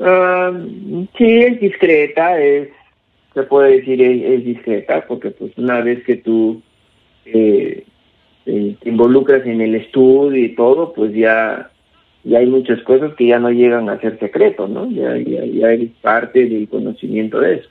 Ah, 0.03 0.51
sí, 1.17 1.39
es 1.39 1.60
discreta, 1.60 2.39
es 2.39 2.70
se 3.34 3.43
puede 3.43 3.77
decir 3.77 4.01
es, 4.01 4.43
discreta, 4.43 5.05
porque 5.08 5.31
pues 5.31 5.58
una 5.58 5.81
vez 5.81 6.03
que 6.03 6.17
tú 6.17 6.62
eh, 7.25 7.86
eh, 8.45 8.75
te 8.82 8.89
involucras 8.89 9.45
en 9.45 9.62
el 9.62 9.75
estudio 9.75 10.43
y 10.43 10.56
todo, 10.56 10.93
pues 10.93 11.13
ya, 11.13 11.71
ya 12.23 12.39
hay 12.39 12.47
muchas 12.47 12.82
cosas 12.82 13.13
que 13.15 13.28
ya 13.28 13.39
no 13.39 13.49
llegan 13.52 13.89
a 13.89 13.99
ser 14.02 14.19
secretos, 14.19 14.69
¿no? 14.69 14.89
Ya, 14.91 15.17
ya, 15.17 15.45
ya 15.45 15.71
eres 15.71 15.91
parte 16.02 16.47
del 16.47 16.67
conocimiento 16.67 17.39
de 17.39 17.56
eso. 17.56 17.69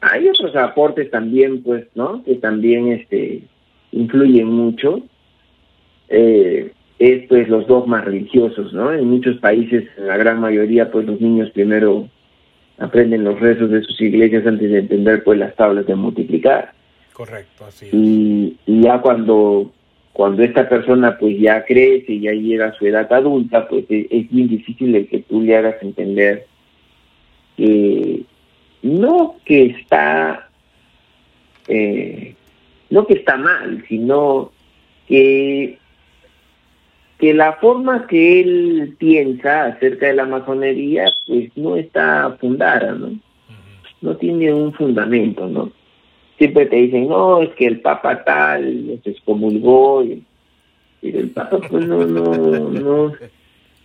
hay 0.00 0.28
otros 0.28 0.56
aportes 0.56 1.10
también, 1.10 1.62
pues, 1.62 1.86
¿no? 1.94 2.24
Que 2.24 2.34
también 2.36 2.88
este, 2.88 3.42
influyen 3.92 4.46
mucho. 4.46 5.02
Eh, 6.08 6.72
es 6.98 7.26
pues 7.28 7.48
los 7.48 7.66
dogmas 7.66 8.04
religiosos, 8.04 8.72
¿no? 8.74 8.92
En 8.92 9.08
muchos 9.08 9.38
países, 9.38 9.84
en 9.96 10.06
la 10.06 10.18
gran 10.18 10.38
mayoría, 10.38 10.90
pues 10.90 11.06
los 11.06 11.20
niños 11.20 11.50
primero 11.50 12.08
aprenden 12.78 13.24
los 13.24 13.40
rezos 13.40 13.70
de 13.70 13.82
sus 13.82 14.00
iglesias 14.00 14.46
antes 14.46 14.70
de 14.70 14.80
entender 14.80 15.24
pues 15.24 15.38
las 15.38 15.54
tablas 15.56 15.86
de 15.86 15.94
multiplicar. 15.94 16.72
Correcto, 17.12 17.64
así 17.66 17.86
es. 17.86 17.94
Y, 17.94 18.56
ya 18.66 19.00
cuando 19.00 19.72
cuando 20.12 20.42
esta 20.42 20.68
persona 20.68 21.16
pues 21.16 21.38
ya 21.38 21.64
crece 21.64 22.12
y 22.12 22.20
ya 22.20 22.32
llega 22.32 22.66
a 22.66 22.72
su 22.74 22.86
edad 22.86 23.10
adulta, 23.12 23.66
pues 23.68 23.84
es, 23.88 24.06
es 24.10 24.30
bien 24.30 24.48
difícil 24.48 24.94
el 24.94 25.08
que 25.08 25.20
tú 25.20 25.40
le 25.40 25.56
hagas 25.56 25.76
entender 25.82 26.46
que 27.56 28.24
no 28.82 29.36
que 29.44 29.66
está 29.66 30.48
eh, 31.68 32.34
no 32.90 33.06
que 33.06 33.14
está 33.14 33.36
mal, 33.36 33.84
sino 33.88 34.52
que 35.06 35.78
que 37.20 37.34
la 37.34 37.52
forma 37.54 38.06
que 38.06 38.40
él 38.40 38.96
piensa 38.98 39.66
acerca 39.66 40.06
de 40.06 40.14
la 40.14 40.24
masonería 40.24 41.04
pues 41.26 41.54
no 41.54 41.76
está 41.76 42.36
fundada, 42.40 42.92
¿no? 42.92 43.10
No 44.00 44.16
tiene 44.16 44.52
un 44.54 44.72
fundamento, 44.72 45.46
¿no? 45.46 45.70
Siempre 46.38 46.64
te 46.64 46.76
dicen, 46.76 47.08
no, 47.08 47.42
es 47.42 47.50
que 47.50 47.66
el 47.66 47.80
Papa 47.80 48.24
tal 48.24 48.98
se 49.04 49.10
excomulgó, 49.10 50.02
y, 50.02 50.24
el 51.02 51.30
Papa 51.30 51.58
pues 51.68 51.86
no, 51.86 52.06
no, 52.06 52.34
no, 52.70 53.12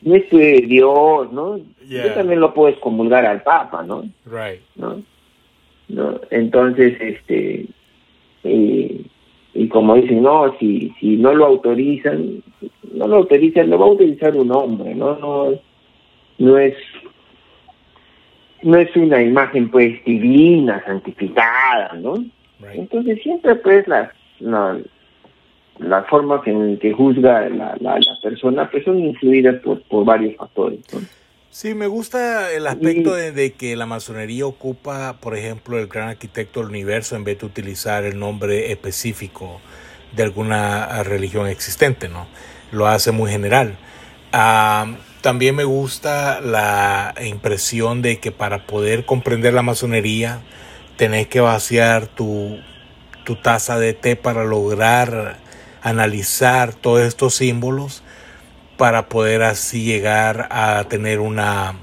no 0.01 0.15
es 0.15 0.29
Dios, 0.29 1.33
¿no? 1.33 1.59
Yo 1.89 2.13
también 2.13 2.39
lo 2.39 2.53
puedo 2.53 2.69
excomulgar 2.69 3.25
al 3.25 3.43
Papa, 3.43 3.83
¿no? 3.83 4.03
Right. 4.25 4.61
¿No? 4.75 5.03
¿No? 5.89 6.21
Entonces, 6.29 6.95
este, 7.01 7.65
eh, 8.45 9.01
y 9.53 9.67
como 9.69 9.95
dicen, 9.95 10.21
no, 10.21 10.53
si, 10.59 10.93
si 10.99 11.17
no 11.17 11.33
lo 11.33 11.45
autorizan, 11.45 12.43
no 12.93 13.07
lo 13.07 13.15
autorizan, 13.17 13.69
lo 13.69 13.79
va 13.79 13.85
a 13.85 13.91
utilizar 13.91 14.35
un 14.35 14.51
hombre, 14.51 14.93
¿no? 14.93 15.17
No, 15.17 15.49
no 16.37 16.57
es 16.57 16.75
no 18.63 18.77
es 18.77 18.95
una 18.95 19.21
imagen 19.21 19.69
pues 19.69 20.03
divina, 20.05 20.83
santificada, 20.85 21.93
¿no? 21.93 22.15
Entonces 22.73 23.21
siempre 23.21 23.55
pues 23.55 23.87
las, 23.87 24.09
las 25.79 26.07
formas 26.07 26.45
en 26.47 26.77
que 26.79 26.91
juzga 26.91 27.47
la, 27.49 27.77
la, 27.79 27.99
persona 28.23 28.69
pues 28.71 28.83
son 28.83 28.99
influidas 28.99 29.61
por, 29.61 29.81
por 29.83 30.03
varios 30.03 30.35
factores. 30.35 30.79
¿no? 30.93 30.99
Sí, 31.57 31.73
me 31.73 31.87
gusta 31.87 32.51
el 32.51 32.67
aspecto 32.67 33.13
de, 33.13 33.53
que 33.53 33.77
la 33.77 33.85
masonería 33.85 34.45
ocupa, 34.45 35.15
por 35.21 35.37
ejemplo, 35.37 35.79
el 35.79 35.87
gran 35.87 36.09
arquitecto 36.09 36.59
del 36.59 36.67
universo 36.67 37.15
en 37.15 37.23
vez 37.23 37.39
de 37.39 37.45
utilizar 37.45 38.03
el 38.03 38.19
nombre 38.19 38.73
específico 38.73 39.61
de 40.13 40.23
alguna 40.23 41.01
religión 41.03 41.47
existente, 41.47 42.09
¿no? 42.09 42.27
Lo 42.73 42.87
hace 42.87 43.13
muy 43.13 43.31
general. 43.31 43.77
también 45.21 45.55
me 45.55 45.63
gusta 45.63 46.41
la 46.41 47.15
impresión 47.23 48.01
de 48.01 48.19
que 48.19 48.33
para 48.33 48.67
poder 48.67 49.05
comprender 49.05 49.53
la 49.53 49.61
masonería 49.61 50.41
tenés 50.97 51.27
que 51.27 51.39
vaciar 51.39 52.07
tu, 52.07 52.59
tu 53.23 53.37
taza 53.37 53.79
de 53.79 53.93
té 53.93 54.17
para 54.17 54.43
lograr 54.43 55.37
analizar 55.81 56.73
todos 56.73 57.03
estos 57.03 57.35
símbolos 57.35 58.03
para 58.77 59.07
poder 59.09 59.43
así 59.43 59.83
llegar 59.83 60.47
a 60.51 60.85
tener 60.89 61.19
una, 61.19 61.75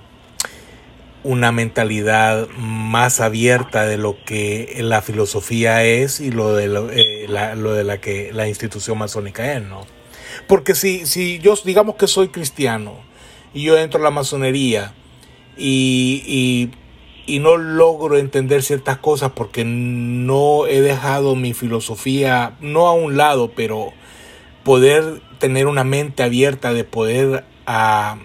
una 1.24 1.52
mentalidad 1.52 2.48
más 2.58 3.20
abierta 3.20 3.86
de 3.86 3.96
lo 3.96 4.16
que 4.24 4.76
la 4.80 5.02
filosofía 5.02 5.84
es 5.84 6.20
y 6.20 6.30
lo 6.30 6.54
de, 6.54 6.66
eh, 6.92 7.26
la, 7.28 7.54
lo 7.54 7.72
de 7.72 7.84
la 7.84 8.00
que 8.00 8.32
la 8.32 8.48
institución 8.48 8.98
masónica 8.98 9.54
es, 9.54 9.62
¿no? 9.62 9.86
Porque 10.46 10.74
si, 10.74 11.06
si 11.06 11.38
yo 11.38 11.54
digamos 11.64 11.96
que 11.96 12.06
soy 12.06 12.28
cristiano 12.28 12.94
y 13.54 13.62
yo 13.62 13.78
entro 13.78 14.00
a 14.00 14.04
la 14.04 14.10
masonería 14.10 14.94
y, 15.56 16.22
y, 16.26 16.70
y 17.32 17.38
no 17.38 17.56
logro 17.56 18.16
entender 18.16 18.62
ciertas 18.62 18.98
cosas 18.98 19.32
porque 19.34 19.64
no 19.64 20.66
he 20.66 20.80
dejado 20.80 21.36
mi 21.36 21.54
filosofía, 21.54 22.56
no 22.60 22.88
a 22.88 22.94
un 22.94 23.16
lado, 23.16 23.52
pero 23.54 23.92
poder 24.64 25.20
tener 25.38 25.66
una 25.66 25.84
mente 25.84 26.22
abierta, 26.22 26.72
de 26.72 26.84
poder 26.84 27.44
ah, 27.66 28.16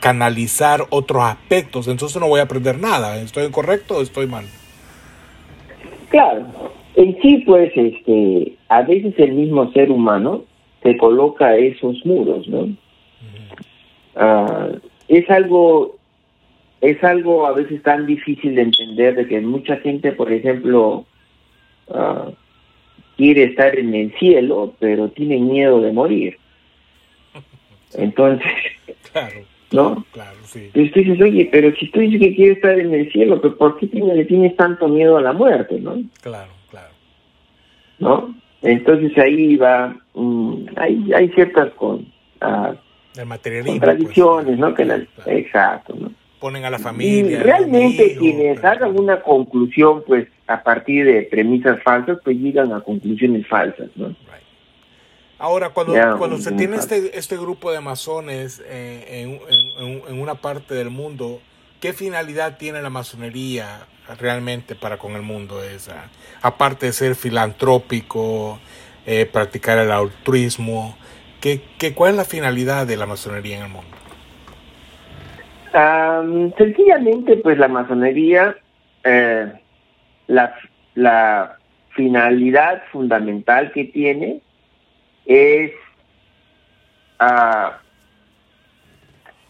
canalizar 0.00 0.80
otros 0.90 1.22
aspectos, 1.22 1.88
entonces 1.88 2.20
no 2.20 2.28
voy 2.28 2.40
a 2.40 2.44
aprender 2.44 2.78
nada. 2.78 3.20
¿Estoy 3.20 3.50
correcto 3.50 3.98
o 3.98 4.02
estoy 4.02 4.26
mal? 4.26 4.44
Claro, 6.08 6.46
en 6.96 7.20
sí, 7.20 7.42
pues, 7.46 7.72
este, 7.76 8.56
a 8.68 8.82
veces 8.82 9.14
el 9.18 9.32
mismo 9.32 9.70
ser 9.72 9.90
humano 9.90 10.44
se 10.82 10.96
coloca 10.96 11.56
esos 11.56 12.04
muros, 12.04 12.48
¿no? 12.48 12.68
Ah, 14.16 14.68
es 15.08 15.28
algo, 15.30 15.96
es 16.80 17.02
algo 17.04 17.46
a 17.46 17.52
veces 17.52 17.82
tan 17.82 18.06
difícil 18.06 18.54
de 18.54 18.62
entender 18.62 19.14
de 19.14 19.26
que 19.26 19.40
mucha 19.40 19.76
gente, 19.78 20.12
por 20.12 20.32
ejemplo, 20.32 21.04
uh, 21.88 22.32
quiere 23.20 23.44
estar 23.44 23.78
en 23.78 23.94
el 23.94 24.12
cielo, 24.18 24.72
pero 24.78 25.08
tiene 25.10 25.38
miedo 25.38 25.80
de 25.82 25.92
morir. 25.92 26.38
Entonces, 27.94 28.46
Claro, 29.12 29.40
¿no? 29.72 30.04
claro, 30.12 30.38
sí. 30.44 30.60
Entonces 30.72 30.92
tú 30.92 31.00
dices, 31.00 31.20
oye, 31.20 31.48
pero 31.52 31.74
si 31.76 31.90
tú 31.90 32.00
dices 32.00 32.20
que 32.20 32.34
quieres 32.34 32.56
estar 32.56 32.78
en 32.78 32.94
el 32.94 33.10
cielo, 33.12 33.40
pues 33.40 33.54
¿por 33.54 33.76
qué 33.78 33.88
tiene- 33.88 34.14
le 34.14 34.24
tienes 34.24 34.56
tanto 34.56 34.88
miedo 34.88 35.16
a 35.16 35.20
la 35.22 35.32
muerte, 35.32 35.78
no? 35.80 35.96
Claro, 36.22 36.52
claro. 36.70 36.92
¿No? 37.98 38.34
Entonces 38.62 39.16
ahí 39.18 39.56
va, 39.56 39.96
mm, 40.14 40.54
hay, 40.76 41.12
hay 41.14 41.28
ciertas 41.30 41.72
con, 41.74 42.06
ah, 42.40 42.74
El 43.18 43.26
materialismo. 43.26 43.72
contradicciones, 43.72 44.46
pues, 44.46 44.58
¿no? 44.58 44.74
Que 44.74 44.84
las- 44.84 45.08
claro. 45.16 45.30
exacto, 45.32 45.94
¿no? 45.98 46.12
Ponen 46.38 46.64
a 46.64 46.70
la 46.70 46.78
Y 46.78 46.82
familia. 46.82 47.42
realmente 47.42 48.02
al 48.04 48.10
hijo, 48.12 48.20
quienes 48.20 48.64
hagan 48.64 48.98
una 48.98 49.20
conclusión, 49.20 50.02
pues 50.06 50.26
a 50.50 50.62
partir 50.62 51.04
de 51.06 51.22
premisas 51.22 51.80
falsas, 51.82 52.18
pues 52.24 52.36
llegan 52.36 52.72
a 52.72 52.80
conclusiones 52.80 53.46
falsas, 53.46 53.88
¿no? 53.94 54.08
Right. 54.08 54.16
Ahora, 55.38 55.70
cuando, 55.70 55.94
cuando 56.18 56.36
se 56.38 56.52
tiene 56.52 56.76
este, 56.76 57.16
este 57.18 57.36
grupo 57.36 57.70
de 57.72 57.80
masones 57.80 58.62
eh, 58.66 59.22
en, 59.22 59.40
en- 59.86 60.02
en 60.08 60.20
una 60.20 60.34
parte 60.34 60.74
del 60.74 60.90
mundo, 60.90 61.40
¿qué 61.80 61.92
finalidad 61.92 62.58
tiene 62.58 62.82
la 62.82 62.90
masonería 62.90 63.86
realmente 64.18 64.74
para 64.74 64.98
con 64.98 65.12
el 65.12 65.22
mundo? 65.22 65.62
Esa? 65.62 66.10
Aparte 66.42 66.86
de 66.86 66.92
ser 66.92 67.14
filantrópico, 67.14 68.58
eh, 69.06 69.24
practicar 69.24 69.78
el 69.78 69.92
altruismo, 69.92 70.96
¿qué, 71.40 71.62
qué, 71.78 71.94
¿cuál 71.94 72.10
es 72.10 72.16
la 72.16 72.24
finalidad 72.24 72.86
de 72.86 72.96
la 72.96 73.06
masonería 73.06 73.56
en 73.58 73.62
el 73.62 73.68
mundo? 73.70 73.96
Am, 75.72 76.52
sencillamente, 76.58 77.36
pues 77.36 77.56
la 77.56 77.68
masonería, 77.68 78.56
eh, 79.04 79.52
la, 80.30 80.54
la 80.94 81.58
finalidad 81.90 82.82
fundamental 82.90 83.72
que 83.72 83.84
tiene 83.84 84.40
es, 85.26 85.72
ah, 87.18 87.78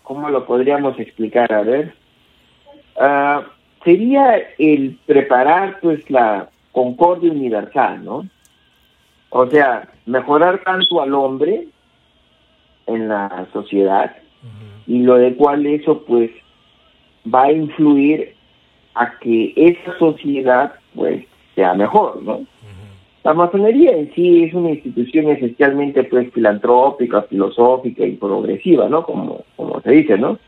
¿cómo 0.03 0.29
lo 0.31 0.47
podríamos 0.47 0.99
explicar? 0.99 1.53
A 1.53 1.63
ver, 1.63 2.01
Ah, 3.03 3.45
sería 3.83 4.43
el 4.59 4.99
preparar 5.07 5.81
pues 5.81 6.09
la 6.11 6.51
concordia 6.71 7.33
universal, 7.33 8.05
¿no? 8.05 8.29
O 9.31 9.47
sea, 9.47 9.89
mejorar 10.05 10.63
tanto 10.65 11.01
al 11.01 11.15
hombre 11.15 11.69
en 12.87 13.09
la 13.09 13.47
sociedad, 13.55 14.15
y 14.87 14.99
lo 14.99 15.15
de 15.15 15.35
cual 15.35 15.65
eso 15.65 16.03
pues 16.05 16.31
va 17.33 17.45
a 17.45 17.53
influir 17.53 18.35
a 19.01 19.19
que 19.19 19.55
esa 19.57 19.99
sociedad 19.99 20.75
pues 20.95 21.25
sea 21.55 21.73
mejor, 21.73 22.23
¿no? 22.23 22.45
La 23.25 23.33
masonería 23.33 23.93
en 23.93 24.13
sí 24.15 24.45
es 24.45 24.55
una 24.55 24.71
institución 24.71 25.31
esencialmente 25.31 26.05
pues 26.05 26.31
filantrópica, 26.33 27.23
filosófica 27.23 28.05
y 28.05 28.17
progresiva, 28.17 28.89
¿no? 28.91 29.03
Como, 29.03 29.45
como 29.57 29.81
se 29.81 29.91
dice, 29.91 30.19
¿no? 30.19 30.39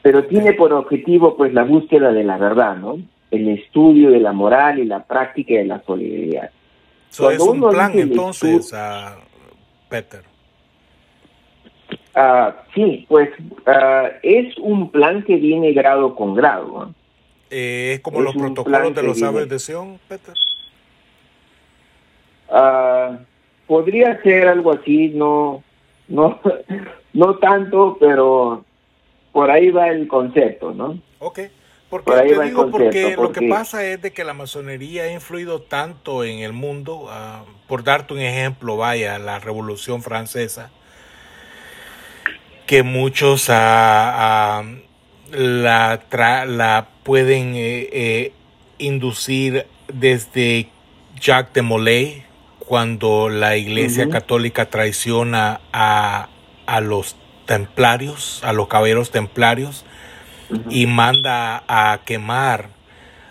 Pero 0.00 0.24
tiene 0.24 0.54
por 0.54 0.72
objetivo 0.72 1.36
pues 1.36 1.52
la 1.52 1.64
búsqueda 1.64 2.12
de 2.12 2.24
la 2.24 2.38
verdad, 2.38 2.76
¿no? 2.76 2.98
El 3.30 3.48
estudio 3.48 4.10
de 4.10 4.20
la 4.20 4.32
moral 4.32 4.78
y 4.78 4.84
la 4.86 5.04
práctica 5.04 5.54
de 5.54 5.66
la 5.66 5.82
solidaridad. 5.82 6.50
So, 7.10 7.30
es 7.30 7.40
un 7.40 7.60
plan 7.60 7.92
entonces, 7.98 8.72
ah, 8.74 9.18
Peter. 9.90 10.22
Ah, 12.14 12.54
sí, 12.74 13.04
pues 13.08 13.28
ah, 13.66 14.08
es 14.22 14.56
un 14.58 14.90
plan 14.90 15.22
que 15.22 15.36
viene 15.36 15.72
grado 15.72 16.14
con 16.14 16.34
grado, 16.34 16.66
¿no? 16.68 17.05
Eh, 17.50 17.92
¿Es 17.94 18.00
como 18.00 18.18
Es 18.18 18.24
los 18.24 18.34
protocolos 18.36 18.94
de 18.94 19.02
los 19.02 19.18
sabios 19.18 19.48
de 19.48 19.58
Sion, 19.58 19.98
Peter? 20.08 20.34
Ah, 22.50 23.18
podría 23.66 24.20
ser 24.22 24.48
algo 24.48 24.72
así, 24.72 25.08
no, 25.08 25.62
no, 26.08 26.40
no 27.12 27.36
tanto, 27.38 27.96
pero 27.98 28.64
por 29.32 29.50
ahí 29.50 29.70
va 29.70 29.88
el 29.88 30.06
concepto, 30.08 30.72
¿no? 30.72 31.00
Ok, 31.18 31.40
porque 31.90 32.04
Por 32.10 32.18
ahí 32.20 32.28
te 32.30 32.36
va 32.36 32.44
el 32.44 32.50
digo 32.50 32.70
porque 32.70 32.84
concepto, 32.86 33.22
lo 33.22 33.32
que 33.32 33.40
porque- 33.40 33.48
pasa 33.48 33.84
es 33.84 34.00
de 34.02 34.12
que 34.12 34.24
la 34.24 34.32
masonería 34.34 35.04
ha 35.04 35.12
influido 35.12 35.62
tanto 35.62 36.24
en 36.24 36.38
el 36.40 36.52
mundo, 36.52 37.06
ah, 37.10 37.44
por 37.68 37.82
darte 37.84 38.14
un 38.14 38.20
ejemplo, 38.20 38.76
vaya, 38.76 39.18
la 39.18 39.38
Revolución 39.40 40.02
Francesa, 40.02 40.70
que 42.66 42.82
muchos 42.82 43.46
ah, 43.50 44.62
la, 45.32 46.00
tra- 46.10 46.46
la 46.46 46.88
pueden 47.02 47.54
eh, 47.56 47.88
eh, 47.92 48.32
inducir 48.78 49.66
desde 49.92 50.68
Jacques 51.20 51.54
de 51.54 51.62
Molay, 51.62 52.22
cuando 52.58 53.28
la 53.28 53.56
Iglesia. 53.56 54.04
Católica 54.10 54.68
traiciona 54.70 55.60
a, 55.72 56.28
a 56.66 56.80
los 56.80 57.16
templarios, 57.46 58.40
a 58.44 58.52
los 58.52 58.68
caballeros 58.68 59.10
templarios, 59.10 59.84
y 60.68 60.86
manda 60.86 61.62
a 61.68 62.00
quemar 62.04 62.68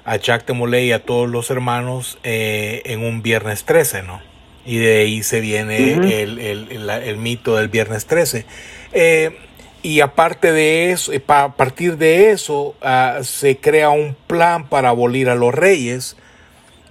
a 0.06 0.18
Jacques 0.18 0.48
de 0.48 0.54
Molay 0.54 0.88
y 0.88 0.92
a 0.94 1.04
todos 1.04 1.30
los 1.30 1.50
hermanos 1.50 2.18
eh, 2.24 2.82
en 2.86 3.04
un 3.04 3.22
viernes 3.22 3.66
13, 3.66 4.04
¿no? 4.04 4.22
Y 4.66 4.78
de 4.78 5.02
ahí 5.02 5.22
se 5.22 5.42
viene 5.42 5.94
el, 6.24 6.40
el- 6.40 6.72
el- 6.72 6.90
el 6.90 7.18
mito 7.18 7.56
del 7.58 7.68
viernes 7.68 8.06
13. 8.08 8.46
Eh, 8.94 9.38
y 9.86 10.02
aparte 10.02 10.52
de 10.52 10.90
eso, 10.90 11.14
eh, 11.14 11.22
a 11.28 11.50
partir 11.56 11.98
de 11.98 12.32
eso, 12.32 12.74
ah, 12.82 13.20
se 13.22 13.58
crea 13.58 13.92
un 13.92 14.16
plan 14.26 14.68
para 14.68 14.90
abolir 14.90 15.30
a 15.30 15.36
los 15.36 15.54
reyes 15.54 16.18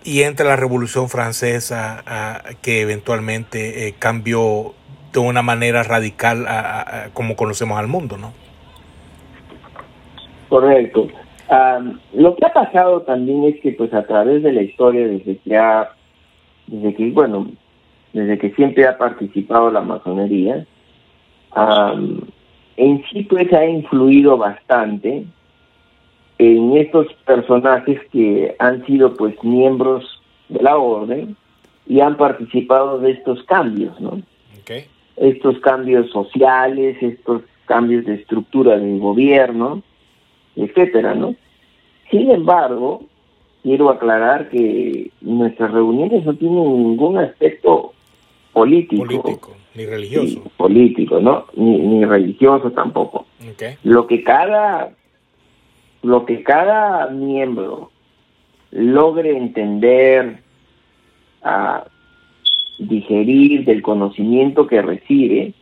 y 0.04 0.22
entra 0.22 0.46
la 0.46 0.54
Revolución 0.54 1.08
Francesa 1.08 2.04
ah, 2.06 2.42
que 2.62 2.82
eventualmente 2.82 3.88
eh, 3.88 3.94
cambió 3.98 4.74
de 5.12 5.18
una 5.18 5.42
manera 5.42 5.82
radical 5.82 6.46
a- 6.46 7.08
como 7.14 7.34
conocemos 7.34 7.80
al 7.80 7.88
mundo, 7.88 8.16
¿no? 8.16 8.32
Correcto. 10.48 11.08
Am, 11.48 11.98
lo 12.12 12.36
que 12.36 12.46
ha 12.46 12.52
pasado 12.52 13.02
también 13.02 13.42
es 13.42 13.60
que 13.60 13.72
pues 13.72 13.92
a 13.92 14.04
través 14.06 14.44
de 14.44 14.52
la 14.52 14.62
historia 14.62 15.08
desde 15.08 15.38
que 15.38 15.56
ha, 15.56 15.90
desde 16.68 16.94
que 16.94 17.10
bueno, 17.10 17.50
desde 18.12 18.38
que 18.38 18.52
siempre 18.52 18.86
ha 18.86 18.96
participado 18.96 19.72
la 19.72 19.80
masonería, 19.80 20.64
am, 21.50 22.20
en 22.76 23.04
sí 23.10 23.22
pues 23.24 23.52
ha 23.52 23.64
influido 23.66 24.36
bastante 24.36 25.24
en 26.38 26.76
estos 26.76 27.06
personajes 27.24 28.00
que 28.10 28.54
han 28.58 28.84
sido 28.86 29.14
pues 29.14 29.42
miembros 29.44 30.20
de 30.48 30.62
la 30.62 30.76
orden 30.76 31.36
y 31.86 32.00
han 32.00 32.16
participado 32.16 32.98
de 32.98 33.12
estos 33.12 33.42
cambios, 33.44 33.98
¿no? 34.00 34.20
Okay. 34.60 34.86
estos 35.16 35.58
cambios 35.60 36.10
sociales, 36.10 36.96
estos 37.00 37.42
cambios 37.66 38.06
de 38.06 38.14
estructura 38.14 38.78
del 38.78 38.98
gobierno, 38.98 39.82
etcétera, 40.56 41.14
¿no? 41.14 41.34
Sin 42.10 42.30
embargo, 42.30 43.04
quiero 43.62 43.90
aclarar 43.90 44.48
que 44.48 45.10
nuestras 45.20 45.72
reuniones 45.72 46.24
no 46.24 46.34
tienen 46.34 46.82
ningún 46.82 47.18
aspecto 47.18 47.92
político, 48.52 49.04
político 49.04 49.56
ni 49.74 49.86
religioso. 49.86 50.28
sí, 50.28 50.42
político, 50.56 51.20
¿no? 51.20 51.46
Ni, 51.56 51.78
ni 51.78 52.04
religioso 52.04 52.70
tampoco. 52.72 53.26
Okay. 53.54 53.76
Lo 53.82 54.06
que 54.06 54.22
cada 54.22 54.94
lo 56.02 56.26
que 56.26 56.42
cada 56.42 57.08
miembro 57.08 57.90
logre 58.70 59.36
entender, 59.36 60.38
a 61.42 61.84
digerir 62.78 63.64
del 63.64 63.82
conocimiento 63.82 64.66
que 64.66 64.82
recibe 64.82 65.54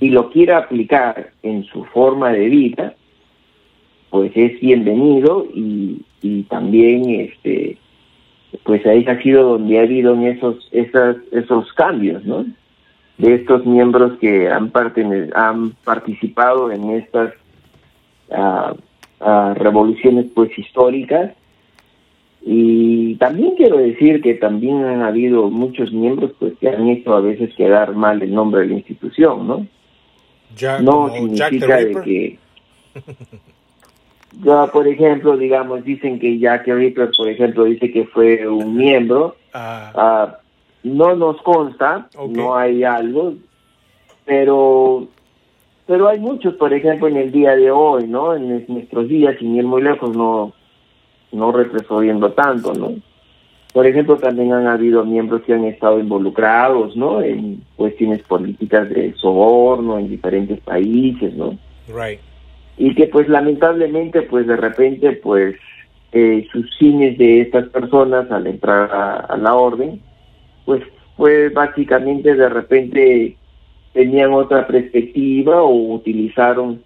y 0.00 0.10
lo 0.10 0.30
quiera 0.30 0.58
aplicar 0.58 1.32
en 1.42 1.64
su 1.64 1.84
forma 1.86 2.30
de 2.32 2.48
vida, 2.48 2.94
pues 4.10 4.32
es 4.34 4.60
bienvenido 4.60 5.46
y, 5.54 6.02
y 6.20 6.42
también 6.44 7.08
este 7.10 7.78
pues 8.64 8.84
ahí 8.86 9.04
ha 9.06 9.22
sido 9.22 9.50
donde 9.50 9.78
ha 9.78 9.82
habido 9.82 10.14
en 10.14 10.24
esos 10.24 10.68
esas, 10.72 11.16
esos 11.32 11.72
cambios, 11.74 12.24
¿no? 12.24 12.46
De 13.18 13.34
estos 13.34 13.66
miembros 13.66 14.18
que 14.20 14.48
han, 14.48 14.70
participado 14.70 16.70
en 16.70 16.90
estas 16.90 17.34
ah, 18.30 18.74
ah, 19.20 19.54
revoluciones 19.56 20.26
pues 20.34 20.56
históricas. 20.56 21.32
Y 22.42 23.16
también 23.16 23.56
quiero 23.56 23.78
decir 23.78 24.22
que 24.22 24.34
también 24.34 24.84
han 24.84 25.02
habido 25.02 25.50
muchos 25.50 25.92
miembros 25.92 26.32
pues 26.38 26.54
que 26.58 26.68
han 26.68 26.88
hecho 26.88 27.14
a 27.14 27.20
veces 27.20 27.52
quedar 27.54 27.94
mal 27.94 28.22
el 28.22 28.32
nombre 28.32 28.62
de 28.62 28.68
la 28.68 28.74
institución, 28.74 29.46
¿no? 29.46 29.66
No 30.80 31.12
significa 31.12 31.76
de 31.76 32.00
que 32.02 32.38
ya 34.42 34.66
por 34.68 34.88
ejemplo 34.88 35.36
digamos 35.36 35.84
dicen 35.84 36.18
que 36.18 36.38
Jack 36.38 36.68
Ripper 36.68 37.10
por 37.16 37.28
ejemplo 37.28 37.64
dice 37.64 37.90
que 37.90 38.06
fue 38.06 38.48
un 38.48 38.76
miembro 38.76 39.36
Ah, 39.52 40.38
no 40.82 41.14
nos 41.16 41.40
consta 41.42 42.08
no 42.30 42.56
hay 42.56 42.84
algo 42.84 43.34
pero 44.24 45.06
pero 45.86 46.08
hay 46.08 46.18
muchos 46.20 46.54
por 46.54 46.72
ejemplo 46.72 47.08
en 47.08 47.16
el 47.16 47.32
día 47.32 47.56
de 47.56 47.70
hoy 47.70 48.06
no 48.06 48.34
en 48.34 48.52
es- 48.52 48.68
nuestros 48.68 49.08
días 49.08 49.36
sin 49.38 49.56
ir 49.56 49.64
muy 49.64 49.82
lejos 49.82 50.16
no 50.16 50.52
no 51.32 51.52
retrocediendo 51.52 52.32
tanto 52.32 52.72
no 52.74 52.94
Por 53.74 53.86
ejemplo, 53.86 54.16
también 54.16 54.52
han 54.52 54.66
habido 54.66 55.04
miembros 55.04 55.42
que 55.42 55.52
han 55.52 55.64
estado 55.66 56.00
involucrados, 56.00 56.96
¿no? 56.96 57.20
En 57.20 57.62
cuestiones 57.76 58.22
políticas 58.22 58.88
de 58.88 59.12
soborno 59.14 59.98
en 59.98 60.08
diferentes 60.08 60.58
países, 60.60 61.34
¿no? 61.34 61.58
Right. 61.86 62.18
Y 62.78 62.94
que 62.94 63.06
pues 63.08 63.28
lamentablemente 63.28 64.22
pues 64.22 64.46
de 64.46 64.56
repente 64.56 65.12
pues 65.22 65.54
eh, 66.12 66.46
sus 66.50 66.66
cines 66.78 67.18
de 67.18 67.42
estas 67.42 67.68
personas 67.68 68.30
al 68.30 68.46
entrar 68.46 68.90
a, 68.90 69.36
la 69.36 69.54
orden 69.54 70.00
pues 70.68 70.82
fue 71.16 71.48
básicamente 71.48 72.34
de 72.34 72.48
repente 72.50 73.36
tenían 73.94 74.34
otra 74.34 74.66
perspectiva 74.66 75.62
o 75.62 75.94
utilizaron 75.94 76.84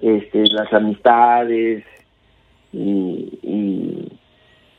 este, 0.00 0.42
las 0.48 0.72
amistades 0.72 1.84
y, 2.72 4.08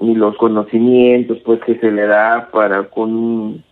los 0.02 0.36
conocimientos 0.36 1.38
pues 1.46 1.62
que 1.62 1.80
se 1.80 1.90
le 1.90 2.06
da 2.06 2.50
para 2.52 2.84
con 2.90 3.16
un 3.16 3.64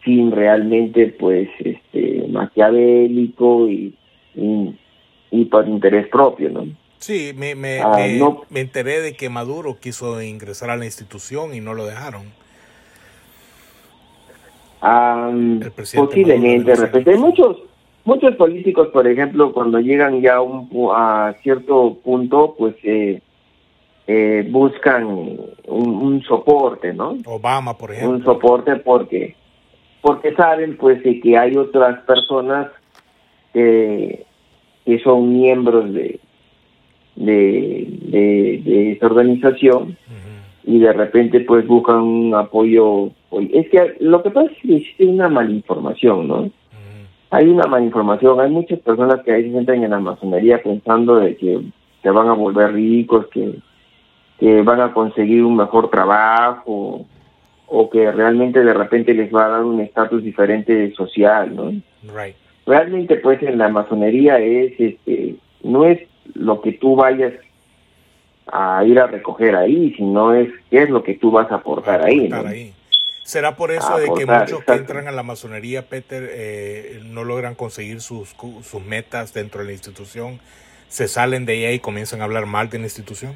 fin 0.00 0.32
realmente 0.32 1.14
pues 1.18 1.48
este 1.60 2.26
maquiavélico 2.28 3.68
y, 3.68 3.94
y, 5.30 5.44
por 5.44 5.68
interés 5.68 6.08
propio 6.08 6.50
no 6.50 6.66
sí 6.98 7.32
me 7.36 7.54
me, 7.54 7.78
ah, 7.78 7.96
me, 8.50 8.60
enteré 8.60 9.00
de 9.00 9.14
que 9.14 9.28
Maduro 9.28 9.78
quiso 9.80 10.20
ingresar 10.20 10.70
a 10.70 10.76
la 10.76 10.86
institución 10.86 11.54
y 11.54 11.60
no 11.60 11.74
lo 11.74 11.86
dejaron 11.86 12.24
posiblemente 14.80 16.70
de 16.70 16.76
repente 16.76 17.10
hay 17.10 17.18
muchos 17.18 17.56
muchos 18.04 18.36
políticos 18.36 18.88
por 18.92 19.06
ejemplo 19.06 19.52
cuando 19.52 19.80
llegan 19.80 20.20
ya 20.20 20.40
un, 20.40 20.68
a 20.94 21.34
cierto 21.42 21.98
punto 22.02 22.54
pues 22.56 22.74
eh, 22.84 23.20
eh, 24.06 24.46
buscan 24.48 25.04
un, 25.66 26.22
soporte, 26.26 26.94
¿no? 26.94 27.18
Obama, 27.26 27.76
por 27.76 27.92
ejemplo. 27.92 28.16
Un 28.16 28.24
soporte 28.24 28.76
porque 28.76 29.36
porque 30.00 30.34
saben 30.34 30.76
pues 30.78 31.02
que 31.02 31.36
hay 31.36 31.56
otras 31.56 32.00
personas 32.04 32.68
que, 33.52 34.24
que 34.86 34.98
son 35.00 35.34
miembros 35.34 35.92
de 35.92 36.20
de, 37.16 37.86
de, 38.64 38.92
esta 38.92 39.06
organización 39.06 39.96
y 40.64 40.78
de 40.78 40.92
repente 40.92 41.40
pues 41.40 41.66
buscan 41.66 42.00
un 42.00 42.34
apoyo. 42.34 43.10
Es 43.52 43.68
que 43.70 43.96
lo 44.00 44.22
que 44.22 44.30
pasa 44.30 44.50
es 44.50 44.58
que 44.58 44.76
existe 44.76 45.06
una 45.06 45.28
malinformación, 45.28 46.28
¿no? 46.28 46.50
Hay 47.30 47.46
una 47.46 47.66
malinformación, 47.66 48.40
hay 48.40 48.50
muchas 48.50 48.78
personas 48.80 49.22
que 49.22 49.32
ahí 49.32 49.50
se 49.50 49.58
entran 49.58 49.84
en 49.84 49.90
la 49.90 50.00
masonería 50.00 50.62
pensando 50.62 51.16
de 51.16 51.36
que 51.36 51.60
se 52.02 52.10
van 52.10 52.28
a 52.28 52.32
volver 52.32 52.72
ricos, 52.72 53.26
que 53.28 53.58
que 54.38 54.62
van 54.62 54.80
a 54.80 54.92
conseguir 54.92 55.44
un 55.44 55.56
mejor 55.56 55.90
trabajo 55.90 57.04
o 57.66 57.90
que 57.90 58.10
realmente 58.12 58.64
de 58.64 58.72
repente 58.72 59.12
les 59.12 59.34
va 59.34 59.46
a 59.46 59.48
dar 59.48 59.64
un 59.64 59.80
estatus 59.80 60.22
diferente 60.22 60.92
social, 60.94 61.54
¿no? 61.54 61.72
Realmente 62.66 63.16
pues 63.16 63.42
en 63.42 63.58
la 63.58 63.68
masonería 63.68 64.38
es, 64.38 64.78
este, 64.78 65.36
no 65.62 65.84
es 65.84 66.00
lo 66.34 66.60
que 66.60 66.72
tú 66.72 66.96
vayas 66.96 67.32
a 68.52 68.84
ir 68.84 68.98
a 68.98 69.06
recoger 69.06 69.56
ahí, 69.56 69.94
sino 69.96 70.34
es 70.34 70.48
qué 70.70 70.82
es 70.82 70.90
lo 70.90 71.02
que 71.02 71.14
tú 71.14 71.30
vas 71.30 71.50
a 71.50 71.56
aportar, 71.56 72.04
ahí, 72.04 72.72
¿Será 73.22 73.56
por 73.56 73.72
eso 73.72 73.98
de 73.98 74.06
que 74.16 74.24
muchos 74.24 74.64
que 74.64 74.72
entran 74.72 75.06
a 75.06 75.12
la 75.12 75.22
masonería, 75.22 75.82
Peter, 75.82 76.30
eh, 76.32 77.00
no 77.04 77.24
logran 77.24 77.54
conseguir 77.54 78.00
sus, 78.00 78.34
sus 78.62 78.82
metas 78.86 79.34
dentro 79.34 79.60
de 79.60 79.66
la 79.66 79.72
institución? 79.72 80.40
¿Se 80.88 81.08
salen 81.08 81.44
de 81.44 81.58
ella 81.58 81.72
y 81.72 81.78
comienzan 81.78 82.22
a 82.22 82.24
hablar 82.24 82.46
mal 82.46 82.70
de 82.70 82.78
la 82.78 82.84
institución? 82.84 83.34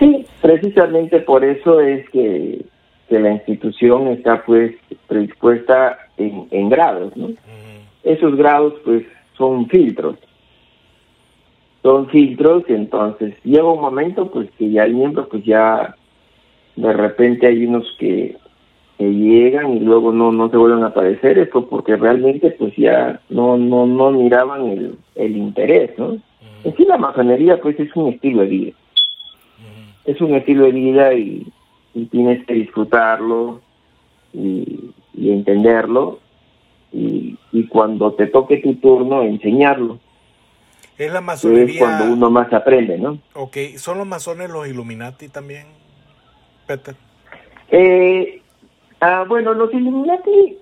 Sí, 0.00 0.26
precisamente 0.42 1.20
por 1.20 1.44
eso 1.44 1.80
es 1.80 2.08
que, 2.10 2.64
la 3.08 3.30
institución 3.30 4.08
está 4.08 4.42
pues 4.44 4.72
predispuesta 5.06 5.98
en, 6.16 6.68
grados, 6.70 7.16
¿no? 7.16 7.30
Esos 8.02 8.36
grados 8.36 8.74
pues 8.84 9.04
son 9.36 9.68
filtros. 9.68 10.16
Son 11.82 12.08
filtros, 12.08 12.64
entonces 12.68 13.34
llega 13.42 13.64
un 13.64 13.80
momento 13.80 14.30
pues 14.30 14.50
que 14.58 14.70
ya 14.70 14.82
hay 14.82 14.92
miembros 14.92 15.28
pues 15.30 15.44
ya 15.44 15.96
de 16.76 16.92
repente 16.92 17.46
hay 17.46 17.64
unos 17.66 17.86
que, 17.98 18.36
llegan 18.98 19.78
y 19.78 19.80
luego 19.80 20.12
no 20.12 20.30
no 20.30 20.50
se 20.50 20.58
vuelven 20.58 20.84
a 20.84 20.88
aparecer, 20.88 21.38
esto 21.38 21.66
porque 21.66 21.96
realmente 21.96 22.50
pues 22.50 22.76
ya 22.76 23.18
no 23.30 23.56
no 23.56 23.86
no 23.86 24.10
miraban 24.10 24.66
el, 24.66 24.98
el 25.14 25.36
interés, 25.38 25.98
¿no? 25.98 26.18
En 26.64 26.76
sí 26.76 26.84
la 26.84 26.98
masonería 26.98 27.58
pues 27.62 27.80
es 27.80 27.96
un 27.96 28.08
estilo 28.08 28.42
de 28.42 28.46
vida 28.46 28.72
es 30.04 30.20
un 30.20 30.34
estilo 30.34 30.64
de 30.64 30.72
vida 30.72 31.14
y, 31.14 31.46
tienes 32.10 32.44
que 32.46 32.54
disfrutarlo 32.54 33.60
y, 34.32 34.90
entenderlo 35.16 36.18
y, 36.92 37.36
cuando 37.68 38.12
te 38.12 38.26
toque 38.26 38.58
tu 38.58 38.74
turno 38.76 39.22
enseñarlo. 39.22 39.98
Es 41.00 41.10
la 41.10 41.22
masonería. 41.22 41.72
Es 41.72 41.78
cuando 41.78 42.12
uno 42.12 42.30
más 42.30 42.52
aprende, 42.52 42.98
¿no? 42.98 43.18
Ok, 43.32 43.56
¿son 43.76 43.96
los 43.96 44.06
masones 44.06 44.50
los 44.50 44.68
Illuminati 44.68 45.30
también, 45.30 45.64
Peter? 46.66 46.94
Eh, 47.70 48.42
ah, 49.00 49.24
bueno, 49.26 49.54
los 49.54 49.72
Illuminati, 49.72 50.58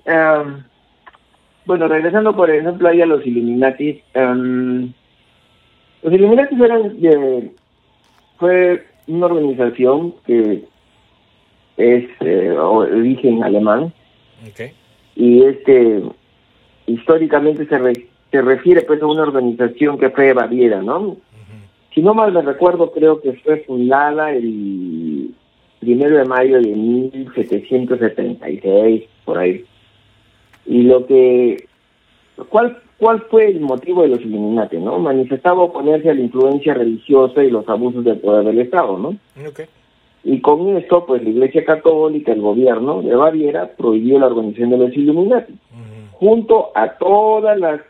bueno, 1.64 1.88
regresando 1.88 2.36
por 2.36 2.50
ejemplo 2.50 2.88
ahí 2.88 3.02
a 3.02 3.06
los 3.06 3.26
Illuminati, 3.26 4.00
los 4.14 6.12
Illuminati 6.12 6.54
eran, 6.62 7.00
de, 7.00 7.52
fue 8.38 8.86
una 9.08 9.26
organización 9.26 10.14
que 10.24 10.64
es 11.78 12.08
eh, 12.20 12.50
origen 12.56 13.42
alemán 13.42 13.92
y 15.16 15.42
este 15.42 16.04
históricamente 16.86 17.66
se, 17.66 18.07
se 18.30 18.42
refiere 18.42 18.82
pues 18.82 19.02
a 19.02 19.06
una 19.06 19.22
organización 19.22 19.98
que 19.98 20.10
fue 20.10 20.32
Baviera, 20.32 20.80
¿no? 20.82 21.16
Si 21.94 22.02
no 22.02 22.14
mal 22.14 22.32
me 22.32 22.42
recuerdo, 22.42 22.92
creo 22.92 23.20
que 23.20 23.32
fue 23.34 23.58
fundada 23.66 24.32
el 24.32 25.34
primero 25.80 26.18
de 26.18 26.24
mayo 26.24 26.60
de 26.60 26.68
1776, 26.68 29.04
por 29.24 29.38
ahí. 29.38 29.64
Y 30.66 30.82
lo 30.82 31.06
que... 31.06 31.66
¿Cuál 32.50 32.76
¿Cuál 32.98 33.22
fue 33.30 33.46
el 33.46 33.60
motivo 33.60 34.02
de 34.02 34.08
los 34.08 34.20
Illuminati? 34.20 34.76
¿no? 34.76 34.98
Manifestaba 34.98 35.62
oponerse 35.62 36.10
a 36.10 36.14
la 36.14 36.20
influencia 36.20 36.74
religiosa 36.74 37.44
y 37.44 37.50
los 37.50 37.68
abusos 37.68 38.04
del 38.04 38.18
poder 38.18 38.44
del 38.44 38.58
Estado, 38.58 38.98
¿no? 38.98 39.16
Y 40.24 40.40
con 40.40 40.76
esto, 40.76 41.06
pues 41.06 41.22
la 41.22 41.30
Iglesia 41.30 41.64
Católica, 41.64 42.32
el 42.32 42.40
gobierno 42.40 43.02
de 43.02 43.14
Baviera, 43.14 43.70
prohibió 43.76 44.18
la 44.18 44.26
organización 44.26 44.70
de 44.70 44.78
los 44.78 44.96
Illuminati, 44.96 45.54
junto 46.12 46.72
a 46.74 46.94
todas 46.94 47.58
las 47.58 47.80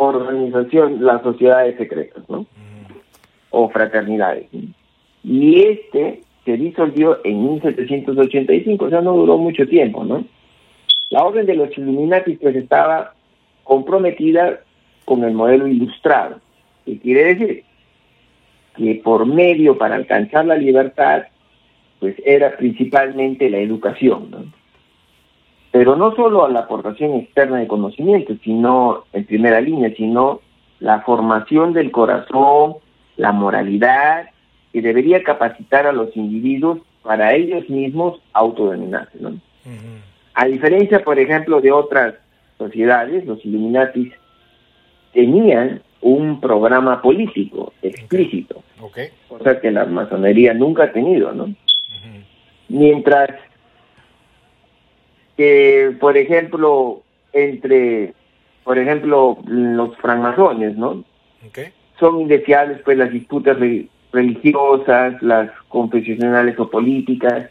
organizaciones, 0.00 1.00
las 1.00 1.22
sociedades 1.22 1.76
secretas, 1.76 2.28
¿no? 2.28 2.46
O 3.50 3.68
fraternidades. 3.68 4.46
Y 5.22 5.60
este 5.60 6.22
se 6.44 6.56
disolvió 6.56 7.20
en 7.24 7.44
1785, 7.44 8.84
o 8.84 8.90
sea, 8.90 9.02
no 9.02 9.12
duró 9.12 9.36
mucho 9.36 9.66
tiempo, 9.66 10.04
¿no? 10.04 10.24
La 11.10 11.24
orden 11.24 11.44
de 11.44 11.54
los 11.54 11.76
Illuminati 11.76 12.36
pues 12.36 12.56
estaba 12.56 13.14
comprometida 13.64 14.60
con 15.04 15.22
el 15.24 15.34
modelo 15.34 15.66
ilustrado. 15.66 16.40
¿Qué 16.86 16.98
quiere 16.98 17.34
decir? 17.34 17.64
Que 18.76 19.00
por 19.04 19.26
medio 19.26 19.76
para 19.76 19.96
alcanzar 19.96 20.46
la 20.46 20.56
libertad, 20.56 21.24
pues 21.98 22.14
era 22.24 22.56
principalmente 22.56 23.50
la 23.50 23.58
educación, 23.58 24.30
¿no? 24.30 24.59
Pero 25.72 25.96
no 25.96 26.14
solo 26.16 26.48
la 26.48 26.60
aportación 26.60 27.14
externa 27.14 27.58
de 27.58 27.68
conocimiento, 27.68 28.34
sino 28.42 29.04
en 29.12 29.24
primera 29.24 29.60
línea, 29.60 29.94
sino 29.96 30.40
la 30.80 31.00
formación 31.02 31.72
del 31.72 31.90
corazón, 31.92 32.76
la 33.16 33.32
moralidad, 33.32 34.30
que 34.72 34.82
debería 34.82 35.22
capacitar 35.22 35.86
a 35.86 35.92
los 35.92 36.16
individuos 36.16 36.78
para 37.02 37.34
ellos 37.34 37.68
mismos 37.68 38.20
autodominarse, 38.32 39.18
¿no? 39.20 39.38
A 40.34 40.46
diferencia, 40.46 41.04
por 41.04 41.18
ejemplo, 41.18 41.60
de 41.60 41.70
otras 41.72 42.14
sociedades, 42.58 43.26
los 43.26 43.44
Illuminatis, 43.44 44.12
tenían 45.12 45.82
un 46.00 46.40
programa 46.40 47.02
político 47.02 47.72
explícito, 47.82 48.62
cosa 49.28 49.60
que 49.60 49.70
la 49.70 49.84
masonería 49.86 50.54
nunca 50.54 50.84
ha 50.84 50.92
tenido, 50.92 51.32
¿no? 51.32 51.54
Mientras 52.68 53.30
que, 55.40 55.96
por 55.98 56.18
ejemplo, 56.18 57.00
entre, 57.32 58.12
por 58.62 58.76
ejemplo, 58.76 59.38
los 59.46 59.96
francmasones, 59.96 60.76
¿no? 60.76 61.02
Son 61.98 62.20
indeseables 62.20 62.82
pues 62.84 62.98
las 62.98 63.10
disputas 63.10 63.56
religiosas, 64.12 65.14
las 65.22 65.50
confesionales 65.70 66.58
o 66.58 66.68
políticas. 66.68 67.48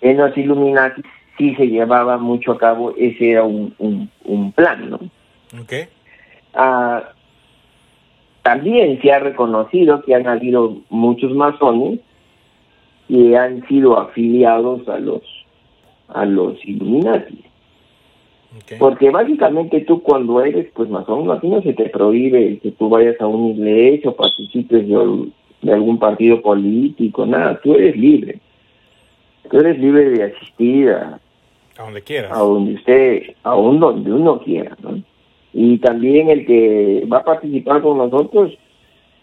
En 0.00 0.16
los 0.16 0.36
Illuminati 0.36 1.02
sí 1.38 1.54
se 1.54 1.68
llevaba 1.68 2.18
mucho 2.18 2.50
a 2.50 2.58
cabo, 2.58 2.92
ese 2.98 3.30
era 3.30 3.44
un, 3.44 3.72
un, 4.24 4.50
plan, 4.50 4.90
¿no? 4.90 4.98
Okay. 5.62 5.84
Ah, 6.52 7.12
también 8.42 9.00
se 9.00 9.12
ha 9.12 9.20
reconocido 9.20 10.02
que 10.02 10.16
han 10.16 10.26
habido 10.26 10.78
muchos 10.90 11.32
masones 11.32 12.00
que 13.06 13.38
han 13.38 13.64
sido 13.68 14.00
afiliados 14.00 14.88
a 14.88 14.98
los 14.98 15.43
a 16.08 16.24
los 16.24 16.64
Illuminati. 16.64 17.44
Porque 18.78 19.10
básicamente 19.10 19.80
tú 19.80 20.00
cuando 20.02 20.40
eres 20.44 20.68
pues 20.74 20.88
masón, 20.88 21.30
aquí 21.30 21.48
no 21.48 21.60
se 21.62 21.72
te 21.72 21.88
prohíbe 21.88 22.58
que 22.60 22.70
tú 22.70 22.88
vayas 22.88 23.20
a 23.20 23.26
una 23.26 23.52
iglesia 23.52 24.10
o 24.10 24.14
participes 24.14 24.88
de, 24.88 25.32
de 25.62 25.72
algún 25.72 25.98
partido 25.98 26.40
político, 26.40 27.26
nada, 27.26 27.60
tú 27.62 27.74
eres 27.74 27.96
libre. 27.96 28.38
Tú 29.50 29.58
eres 29.58 29.78
libre 29.78 30.10
de 30.10 30.22
asistir 30.24 30.90
a, 30.90 31.20
a 31.76 31.82
donde 31.82 32.02
quieras. 32.02 32.32
A 32.32 32.38
donde 32.38 32.74
usted, 32.74 33.22
a 33.42 33.50
donde 33.50 34.12
uno 34.12 34.40
quiera, 34.40 34.76
¿no? 34.80 35.02
Y 35.52 35.78
también 35.78 36.30
el 36.30 36.46
que 36.46 37.06
va 37.12 37.18
a 37.18 37.24
participar 37.24 37.82
con 37.82 37.98
nosotros 37.98 38.56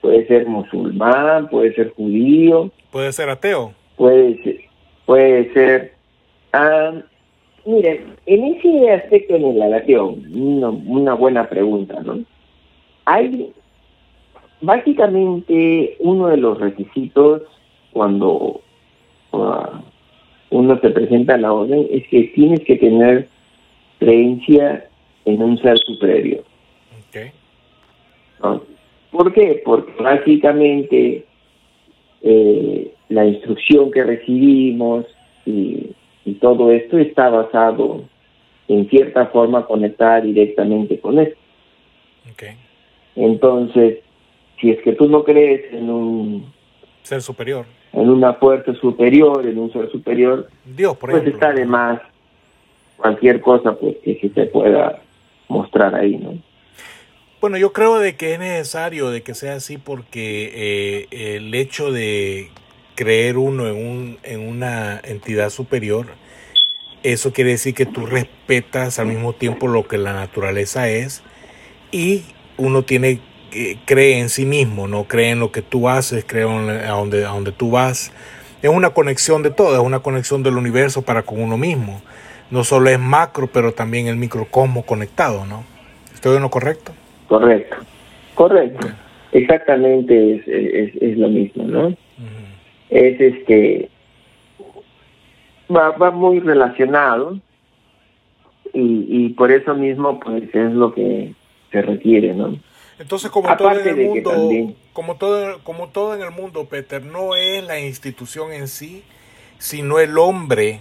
puede 0.02 0.26
ser 0.28 0.48
musulmán, 0.48 1.50
puede 1.50 1.74
ser 1.74 1.94
judío. 1.94 2.72
Puede 2.92 3.12
ser 3.12 3.30
ateo. 3.30 3.74
Puede 3.96 4.42
ser, 4.44 4.58
puede 5.06 5.54
ser. 5.54 5.94
Ah, 6.54 6.94
miren, 7.66 8.16
en 8.26 8.44
ese 8.44 8.92
aspecto 8.92 9.36
en 9.36 9.60
la 9.60 9.78
ateo, 9.78 10.18
una, 10.34 10.70
una 10.70 11.14
buena 11.14 11.48
pregunta, 11.48 12.02
¿no? 12.02 12.24
Hay, 13.06 13.52
básicamente, 14.62 15.96
uno 16.00 16.28
de 16.28 16.38
los 16.38 16.60
requisitos 16.60 17.44
cuando 17.94 18.62
uh, 19.32 19.66
uno 20.50 20.80
se 20.80 20.90
presenta 20.90 21.36
a 21.36 21.38
la 21.38 21.54
orden 21.54 21.88
es 21.92 22.08
que 22.08 22.24
tienes 22.36 22.62
que 22.62 22.76
tener 22.76 23.28
creencia 24.00 24.86
en 25.26 25.42
un 25.42 25.58
ser 25.60 25.78
superior. 25.80 26.44
¿Por 29.12 29.34
qué? 29.34 29.62
Porque 29.66 29.92
básicamente 30.02 31.26
eh, 32.22 32.94
la 33.10 33.26
instrucción 33.26 33.92
que 33.92 34.04
recibimos 34.04 35.06
y, 35.46 35.92
todo 36.36 36.72
esto 36.72 36.98
está 36.98 37.30
basado 37.30 38.04
en 38.68 38.90
cierta 38.90 39.28
forma 39.28 39.66
conectada 39.66 40.22
directamente 40.22 41.00
con 41.00 41.20
esto. 41.20 41.38
Entonces, 43.16 44.00
si 44.60 44.72
es 44.72 44.82
que 44.84 44.94
tú 44.94 45.08
no 45.10 45.24
crees 45.24 45.74
en 45.74 45.90
un 45.90 46.54
ser 47.04 47.22
superior, 47.22 47.66
en 47.94 48.10
una 48.10 48.34
fuerza 48.36 48.74
superior, 48.76 49.46
en 49.46 49.58
un 49.58 49.72
ser 49.74 49.92
superior, 49.92 50.48
Dios, 50.64 50.96
por 50.98 51.12
pues 51.12 51.26
está 51.28 51.52
de 51.52 51.66
más 51.66 52.00
cualquier 52.96 53.42
cosa 53.42 53.74
pues 53.74 53.98
que 54.04 54.18
se 54.20 54.30
te 54.30 54.46
pueda 54.46 55.02
mostrar 55.48 55.94
ahí, 55.96 56.18
¿no? 56.18 56.38
Bueno, 57.42 57.58
yo 57.58 57.74
creo 57.74 57.98
de 57.98 58.16
que 58.16 58.34
es 58.34 58.40
necesario 58.40 59.10
de 59.10 59.24
que 59.24 59.34
sea 59.34 59.56
así 59.56 59.80
porque 59.80 61.08
eh, 61.12 61.38
el 61.38 61.54
hecho 61.56 61.92
de 61.92 62.52
creer 63.02 63.40
uno 63.40 63.68
en, 63.68 63.76
un, 63.76 64.18
en 64.22 64.48
una 64.48 65.02
entidad 65.04 65.50
superior, 65.50 66.06
eso 67.02 67.34
quiere 67.34 67.50
decir 67.50 67.74
que 67.74 67.88
tú 67.88 68.06
respetas 68.06 69.00
al 69.00 69.08
mismo 69.08 69.34
tiempo 69.34 69.68
lo 69.68 69.88
que 69.88 69.98
la 69.98 70.14
naturaleza 70.14 70.88
es 70.88 71.24
y 71.92 72.26
uno 72.58 72.84
tiene 72.84 73.20
cree 73.86 74.20
en 74.20 74.30
sí 74.30 74.46
mismo, 74.46 74.88
no 74.88 75.06
cree 75.06 75.32
en 75.32 75.40
lo 75.40 75.52
que 75.52 75.64
tú 75.64 75.90
haces, 75.90 76.24
cree 76.24 76.44
en 76.44 76.70
a 76.70 76.92
donde, 76.92 77.26
a 77.26 77.52
tú 77.58 77.72
vas. 77.72 78.14
Es 78.62 78.70
una 78.70 78.92
conexión 78.92 79.42
de 79.42 79.50
todo, 79.50 79.74
es 79.74 79.82
una 79.82 80.02
conexión 80.02 80.44
del 80.44 80.58
universo 80.58 81.02
para 81.02 81.24
con 81.24 81.42
uno 81.42 81.58
mismo. 81.58 82.04
No 82.52 82.64
solo 82.64 82.92
es 82.92 83.00
macro, 83.00 83.48
pero 83.52 83.72
también 83.72 84.06
el 84.06 84.18
microcosmo 84.18 84.86
conectado, 84.86 85.44
¿no? 85.48 85.64
¿Estoy 86.14 86.36
en 86.36 86.44
lo 86.44 86.52
correcto? 86.52 86.92
Correcto, 87.28 87.78
correcto. 88.36 88.90
Exactamente 89.32 90.36
es, 90.36 90.92
es, 91.02 91.18
lo 91.18 91.30
mismo, 91.30 91.64
¿no? 91.64 91.96
Es 92.92 93.20
este, 93.20 93.90
va, 95.76 95.92
va 95.92 96.12
muy 96.12 96.40
relacionado 96.40 97.40
y, 98.74 99.06
y 99.10 99.30
por 99.30 99.52
eso 99.52 99.74
mismo 99.74 100.20
pues 100.20 100.44
es 100.54 100.72
lo 100.74 100.94
que 100.94 101.34
se 101.72 101.82
requiere, 101.82 102.34
¿no? 102.34 102.58
Entonces, 103.02 103.32
como 103.32 103.56
todo 103.58 103.72
en 103.72 103.88
el 103.88 104.08
mundo, 104.08 104.76
como 104.94 105.16
todo, 105.16 105.60
como 105.64 105.88
todo 105.88 106.14
en 106.14 106.22
el 106.22 106.30
mundo, 106.30 106.66
Peter, 106.66 107.04
no 107.04 107.36
es 107.36 107.64
la 107.64 107.80
institución 107.80 108.52
en 108.52 108.68
sí, 108.68 109.04
sino 109.58 109.98
el 110.00 110.20
hombre 110.20 110.78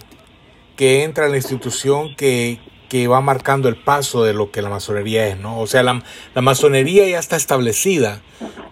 que 0.75 1.03
entra 1.03 1.25
en 1.25 1.31
la 1.31 1.37
institución 1.37 2.15
que, 2.15 2.59
que 2.91 3.07
va 3.07 3.21
marcando 3.21 3.69
el 3.69 3.77
paso 3.77 4.25
de 4.25 4.33
lo 4.33 4.51
que 4.51 4.61
la 4.61 4.69
masonería 4.69 5.25
es, 5.27 5.39
¿no? 5.39 5.61
O 5.61 5.65
sea, 5.65 5.81
la, 5.81 6.03
la, 6.35 6.41
masonería 6.41 7.07
ya 7.07 7.19
está 7.19 7.37
establecida, 7.37 8.19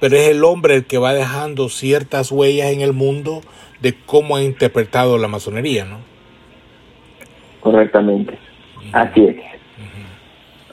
pero 0.02 0.18
es 0.18 0.28
el 0.28 0.44
hombre 0.44 0.76
el 0.76 0.86
que 0.86 0.98
va 0.98 1.14
dejando 1.14 1.70
ciertas 1.70 2.30
huellas 2.30 2.74
en 2.74 2.82
el 2.82 2.92
mundo 2.92 3.40
de 3.80 3.96
cómo 4.06 4.36
ha 4.36 4.44
interpretado 4.44 5.18
la 5.18 5.30
masonería, 5.30 5.86
¿no? 5.86 6.00
Correctamente. 7.62 8.38
Así 8.92 9.22
es. 9.24 9.38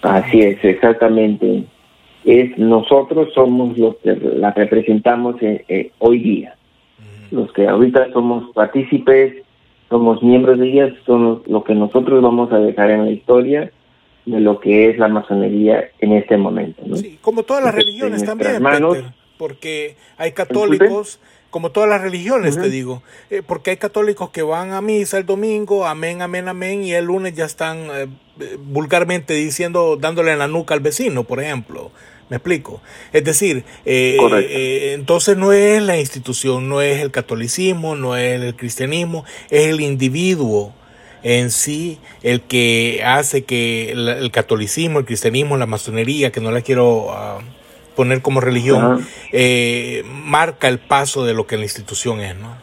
Así 0.03 0.41
es, 0.41 0.65
exactamente 0.65 1.65
es 2.27 2.59
nosotros 2.59 3.33
somos 3.35 3.79
los 3.79 3.97
que 3.99 4.15
la 4.15 4.51
representamos 4.51 5.41
eh, 5.41 5.65
eh, 5.69 5.93
hoy 5.99 6.19
día. 6.19 6.57
Los 7.31 7.53
que 7.53 7.69
ahorita 7.69 8.13
somos 8.13 8.53
partícipes, 8.53 9.46
somos 9.89 10.23
miembros 10.23 10.59
de 10.59 10.69
ellas, 10.69 10.93
somos 11.05 11.47
lo 11.47 11.65
que 11.65 11.75
nosotros 11.75 12.23
vamos 12.23 12.53
a 12.53 12.59
dejar 12.59 12.91
en 12.91 13.05
la 13.05 13.11
historia 13.11 13.71
de 14.25 14.41
lo 14.41 14.61
que 14.61 14.91
es 14.91 14.99
la 14.99 15.09
masonería 15.09 15.91
en 16.01 16.13
este 16.13 16.37
momento. 16.37 16.83
Sí, 16.97 17.19
como 17.21 17.45
todas 17.45 17.65
las 17.65 17.75
religiones 17.75 18.25
también, 18.25 18.63
porque 19.39 19.97
hay 20.17 20.33
católicos, 20.33 21.21
como 21.51 21.71
todas 21.71 21.89
las 21.89 22.03
religiones, 22.03 22.61
te 22.61 22.69
digo, 22.69 23.03
eh, 23.31 23.43
porque 23.47 23.71
hay 23.71 23.77
católicos 23.77 24.31
que 24.31 24.43
van 24.43 24.73
a 24.73 24.81
misa 24.81 25.19
el 25.19 25.27
domingo, 25.27 25.87
amén, 25.87 26.23
amén, 26.23 26.49
amén, 26.49 26.83
y 26.83 26.93
el 26.93 27.05
lunes 27.05 27.35
ya 27.35 27.45
están 27.45 27.89
vulgarmente 28.59 29.35
diciendo, 29.35 29.97
dándole 29.97 30.33
en 30.33 30.39
la 30.39 30.49
nuca 30.49 30.75
al 30.75 30.81
vecino, 30.81 31.25
por 31.25 31.41
ejemplo. 31.41 31.91
¿Me 32.29 32.39
explico? 32.39 32.81
Es 33.13 33.23
decir, 33.23 33.65
eh, 33.85 34.17
eh, 34.21 34.93
entonces 34.95 35.37
no 35.37 35.53
es 35.53 35.81
la 35.81 35.99
institución, 35.99 36.69
no 36.69 36.83
es 36.83 37.01
el 37.01 37.13
catolicismo, 37.13 37.95
no 37.95 38.17
es 38.17 38.43
el 38.43 38.57
cristianismo, 38.57 39.25
es 39.49 39.69
el 39.69 39.81
individuo 39.81 40.73
en 41.23 41.51
sí 41.51 41.99
el 42.23 42.41
que 42.43 43.03
hace 43.05 43.45
que 43.45 43.93
el, 43.93 44.31
catolicismo, 44.33 44.99
el 44.99 45.05
cristianismo, 45.05 45.57
la 45.57 45.67
masonería, 45.67 46.33
que 46.33 46.41
no 46.41 46.51
la 46.51 46.63
quiero 46.63 47.11
ah, 47.11 47.39
poner 47.95 48.23
como 48.23 48.41
religión, 48.41 49.07
eh, 49.33 50.03
marca 50.07 50.69
el 50.69 50.79
paso 50.79 51.25
de 51.25 51.35
lo 51.35 51.47
que 51.47 51.57
la 51.57 51.63
institución 51.63 52.21
es, 52.21 52.37
¿no? 52.37 52.57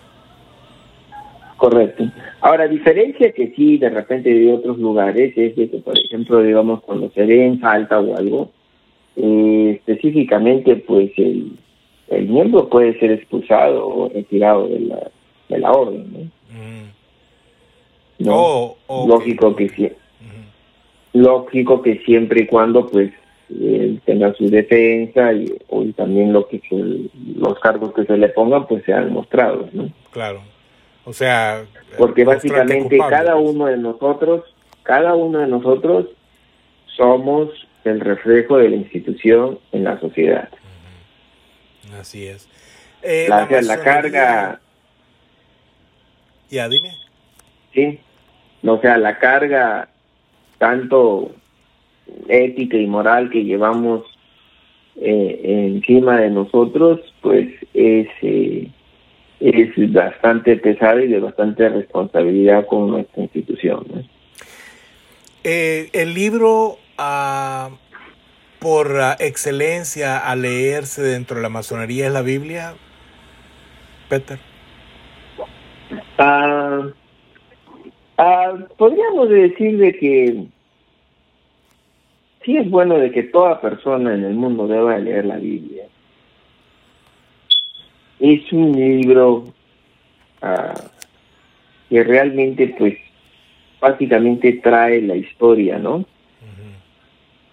Correcto. 1.56 2.04
Ahora, 2.42 2.68
diferencia 2.68 3.32
que 3.32 3.54
sí, 3.56 3.78
de 3.78 3.90
repente 3.90 4.30
de 4.30 4.52
otros 4.52 4.78
lugares, 4.78 5.32
es 5.38 5.56
que, 5.56 5.68
por 5.68 5.98
ejemplo, 5.98 6.42
digamos, 6.42 6.82
cuando 6.84 7.10
se 7.12 7.26
ve 7.26 7.46
en 7.46 7.60
falta 7.62 8.02
o 8.02 8.18
algo, 8.18 8.52
eh, 9.16 9.80
específicamente, 9.80 10.76
pues 10.76 11.12
el, 11.18 11.54
el 12.10 12.28
miembro 12.28 12.70
puede 12.70 12.98
ser 13.00 13.12
expulsado 13.12 13.88
o 13.88 14.10
retirado 14.10 14.68
de 14.68 14.80
la, 14.80 15.12
de 15.50 15.58
la 15.58 15.72
orden. 15.72 16.14
¿no? 16.14 16.20
Mm. 16.58 18.30
Oh, 18.30 18.78
lógico 19.08 19.56
que 19.56 19.70
sí. 19.70 19.92
Lógico 21.14 21.82
que 21.82 22.00
siempre 22.00 22.42
y 22.42 22.48
cuando, 22.48 22.88
pues, 22.88 23.12
él 23.50 24.02
tenga 24.06 24.34
su 24.34 24.50
defensa 24.50 25.34
y, 25.34 25.54
también 25.96 26.34
lo 26.34 26.48
que 26.48 26.62
los 27.38 27.60
cargos 27.60 27.94
que 27.94 28.06
se 28.06 28.18
le 28.18 28.30
pongan, 28.30 28.66
pues 28.68 28.84
sean 28.86 29.14
mostrados, 29.14 29.72
¿no? 29.74 29.90
Claro. 30.12 30.42
O 31.06 31.14
sea, 31.14 31.66
porque 31.98 32.24
básicamente 32.24 32.98
cada 32.98 33.34
pues. 33.34 33.50
uno 33.50 33.66
de 33.66 33.78
nosotros, 33.78 34.44
cada 34.84 35.14
uno 35.16 35.40
de 35.40 35.48
nosotros 35.48 36.08
somos 36.96 37.50
el 37.86 38.00
reflejo 38.00 38.58
de 38.58 38.70
la 38.70 38.76
institución 38.76 39.60
en 39.72 39.84
la 39.84 40.00
sociedad. 40.00 40.50
Así 42.00 42.28
es. 42.28 42.48
Eh, 43.02 43.28
la, 43.30 43.48
carga... 43.84 44.62
Ya, 46.50 46.70
dime. 46.70 46.92
Sí, 47.74 48.00
o 48.64 48.80
sea, 48.80 48.98
la 48.98 49.20
carga 49.20 49.90
tanto 50.58 51.32
ética 52.30 52.78
y 52.78 52.88
moral 52.88 53.30
que 53.30 53.44
llevamos 53.44 54.04
eh, 54.96 55.42
encima 55.44 56.20
de 56.20 56.30
nosotros, 56.30 57.02
pues 57.22 57.50
es, 57.74 58.08
eh, 58.22 58.70
es 59.40 59.92
bastante 59.92 60.56
pesada 60.58 61.04
y 61.04 61.08
de 61.08 61.20
bastante 61.20 61.68
responsabilidad 61.68 62.68
con 62.68 62.92
nuestra 62.92 63.24
institución. 63.24 64.08
el 65.44 66.14
libro 66.14 66.78
por 68.60 68.98
excelencia 69.20 70.18
a 70.18 70.36
leerse 70.36 71.02
dentro 71.02 71.38
de 71.38 71.44
la 71.44 71.50
masonería 71.50 72.08
es 72.08 72.14
la 72.14 72.22
Biblia, 72.22 72.76
Peter? 74.10 74.40
Ah, 76.18 76.88
ah, 78.18 78.54
podríamos 78.78 79.30
decir 79.30 79.78
de 79.78 79.98
que 79.98 80.46
sí 82.44 82.58
es 82.58 82.70
bueno 82.70 82.98
de 82.98 83.12
que 83.12 83.24
toda 83.24 83.62
persona 83.62 84.14
en 84.14 84.24
el 84.24 84.34
mundo 84.36 84.68
deba 84.68 84.98
leer 84.98 85.26
la 85.26 85.38
Biblia. 85.38 85.86
Es 88.20 88.52
un 88.54 88.74
libro 88.74 89.46
que 91.90 92.04
realmente 92.04 92.74
pues 92.78 92.98
básicamente 93.80 94.54
trae 94.64 95.02
la 95.02 95.16
historia, 95.16 95.78
¿no? 95.78 96.06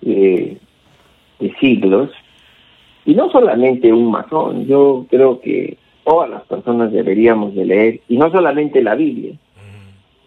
De 0.01 0.59
siglos. 1.61 2.11
Y 3.05 3.15
no 3.15 3.31
solamente 3.31 3.93
un 3.93 4.11
masón, 4.11 4.67
yo 4.67 5.07
creo 5.09 5.41
que 5.41 5.79
todas 6.05 6.29
las 6.29 6.43
personas 6.43 6.93
deberíamos 6.93 7.55
de 7.55 7.65
leer, 7.65 8.01
y 8.09 8.17
no 8.17 8.31
solamente 8.31 8.83
la 8.83 8.95
Biblia, 8.95 9.35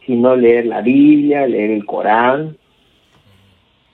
sino 0.06 0.36
leer 0.36 0.66
la 0.66 0.82
Biblia, 0.82 1.48
leer 1.48 1.72
el 1.72 1.86
Corán, 1.86 2.58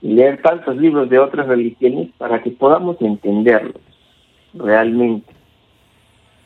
y 0.01 0.13
leer 0.13 0.41
tantos 0.41 0.77
libros 0.77 1.09
de 1.09 1.19
otras 1.19 1.47
religiones 1.47 2.09
para 2.17 2.41
que 2.41 2.51
podamos 2.51 3.01
entenderlos 3.01 3.81
realmente. 4.53 5.31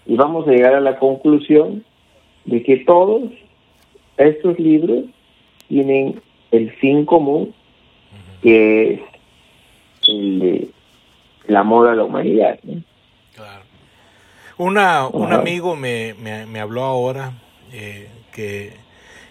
Y 0.06 0.16
vamos 0.16 0.48
a 0.48 0.52
llegar 0.52 0.74
a 0.74 0.82
la 0.82 0.98
conclusión 0.98 1.84
de 2.46 2.64
que 2.64 2.78
todos 2.78 3.24
estos 4.18 4.60
libros 4.60 5.06
tienen 5.68 6.20
el 6.52 6.72
fin 6.72 7.06
común, 7.06 7.54
que 8.42 8.94
es 8.94 9.00
el, 10.08 10.40
de, 10.40 10.70
el 11.48 11.56
amor 11.56 11.90
a 11.90 11.96
la 11.96 12.04
humanidad. 12.04 12.60
Claro. 13.36 13.64
Una, 14.58 15.08
un 15.08 15.34
amigo 15.34 15.76
me, 15.76 16.14
me, 16.14 16.60
habló 16.60 16.84
ahora 16.84 17.34
eh, 17.72 18.08
que 18.32 18.74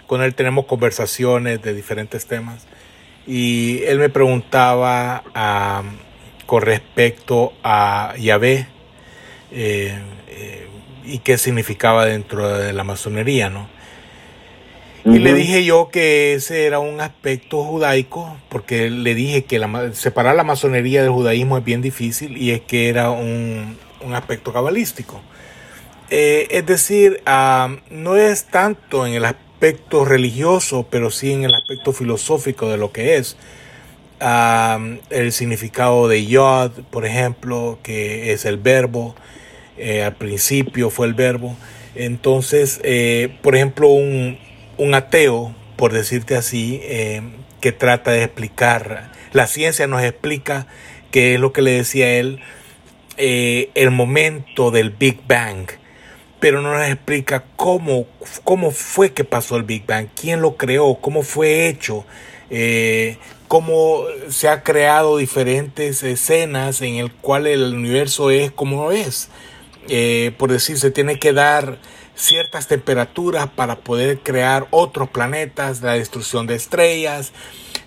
con 0.06 0.22
él 0.22 0.34
tenemos 0.34 0.66
conversaciones 0.66 1.62
de 1.62 1.74
diferentes 1.74 2.26
temas 2.26 2.66
y 3.26 3.82
él 3.84 3.98
me 3.98 4.08
preguntaba 4.08 5.22
con 6.46 6.62
respecto 6.62 7.52
a 7.62 8.14
Yahvé 8.18 8.66
eh, 9.52 9.98
eh, 10.28 10.66
y 11.04 11.18
qué 11.18 11.38
significaba 11.38 12.04
dentro 12.06 12.58
de 12.58 12.72
la 12.72 12.84
masonería, 12.84 13.48
¿no? 13.48 13.68
Y 15.04 15.18
le 15.18 15.34
dije 15.34 15.64
yo 15.64 15.88
que 15.90 16.34
ese 16.34 16.64
era 16.64 16.78
un 16.78 17.00
aspecto 17.00 17.64
judaico, 17.64 18.36
porque 18.48 18.88
le 18.88 19.14
dije 19.14 19.44
que 19.44 19.58
la, 19.58 19.92
separar 19.94 20.36
la 20.36 20.44
masonería 20.44 21.02
del 21.02 21.10
judaísmo 21.10 21.58
es 21.58 21.64
bien 21.64 21.82
difícil 21.82 22.36
y 22.36 22.52
es 22.52 22.60
que 22.60 22.88
era 22.88 23.10
un, 23.10 23.76
aspecto 24.14 24.52
cabalístico. 24.52 25.20
Eh, 26.10 26.46
es 26.50 26.66
decir, 26.66 27.20
ah, 27.26 27.76
no 27.90 28.16
es 28.16 28.44
tanto 28.44 29.06
en 29.06 29.14
el 29.14 29.24
aspecto 29.24 30.04
religioso, 30.04 30.86
pero 30.88 31.10
sí 31.10 31.32
en 31.32 31.44
el 31.44 31.54
aspecto 31.54 31.92
filosófico 31.92 32.68
de 32.68 32.76
lo 32.76 32.92
que 32.92 33.16
es. 33.16 33.36
Ah, 34.20 34.78
el 35.10 35.32
significado 35.32 36.06
de 36.06 36.26
Yod, 36.26 36.70
por 36.90 37.06
ejemplo, 37.06 37.78
que 37.82 38.32
es 38.32 38.44
el 38.44 38.56
verbo, 38.56 39.16
eh, 39.78 40.04
al 40.04 40.14
principio 40.14 40.90
fue 40.90 41.08
el 41.08 41.14
verbo. 41.14 41.56
Entonces, 41.96 42.80
eh, 42.84 43.36
por 43.42 43.56
ejemplo, 43.56 43.88
un, 43.88 44.38
un 44.76 44.94
ateo, 44.94 45.54
por 45.76 45.92
decirte 45.92 46.36
así, 46.36 46.80
eh, 46.82 47.22
que 47.60 47.72
trata 47.72 48.12
de 48.12 48.24
explicar, 48.24 49.12
la 49.32 49.46
ciencia 49.46 49.86
nos 49.86 50.02
explica 50.02 50.66
que 51.10 51.34
es 51.34 51.40
lo 51.40 51.52
que 51.52 51.62
le 51.62 51.72
decía 51.72 52.08
él, 52.18 52.40
eh, 53.16 53.70
el 53.74 53.90
momento 53.90 54.70
del 54.70 54.90
Big 54.90 55.20
Bang, 55.26 55.66
pero 56.40 56.60
no 56.60 56.72
nos 56.72 56.86
explica 56.86 57.44
cómo, 57.56 58.06
cómo 58.42 58.70
fue 58.70 59.12
que 59.12 59.24
pasó 59.24 59.56
el 59.56 59.62
Big 59.62 59.86
Bang, 59.86 60.08
quién 60.18 60.40
lo 60.40 60.56
creó, 60.56 60.96
cómo 61.00 61.22
fue 61.22 61.68
hecho, 61.68 62.04
eh, 62.50 63.18
cómo 63.48 64.04
se 64.28 64.48
ha 64.48 64.62
creado 64.62 65.18
diferentes 65.18 66.02
escenas 66.02 66.80
en 66.80 66.96
el 66.96 67.12
cual 67.12 67.46
el 67.46 67.74
universo 67.74 68.30
es 68.30 68.50
como 68.50 68.90
es. 68.90 69.28
por 70.38 70.50
decir, 70.50 70.78
se 70.78 70.90
tiene 70.90 71.18
que 71.18 71.32
dar 71.32 71.78
ciertas 72.14 72.68
temperaturas 72.68 73.48
para 73.48 73.76
poder 73.80 74.20
crear 74.20 74.66
otros 74.70 75.08
planetas, 75.10 75.82
la 75.82 75.94
destrucción 75.94 76.46
de 76.46 76.54
estrellas, 76.54 77.32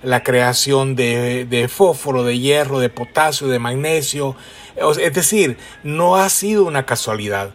la 0.03 0.23
creación 0.23 0.95
de, 0.95 1.67
fósforo, 1.71 2.23
de 2.23 2.39
hierro, 2.39 2.79
de 2.79 2.89
potasio, 2.89 3.47
de 3.47 3.59
magnesio. 3.59 4.35
Es 4.75 5.13
decir, 5.13 5.57
no 5.83 6.15
ha 6.15 6.29
sido 6.29 6.65
una 6.65 6.85
casualidad. 6.85 7.51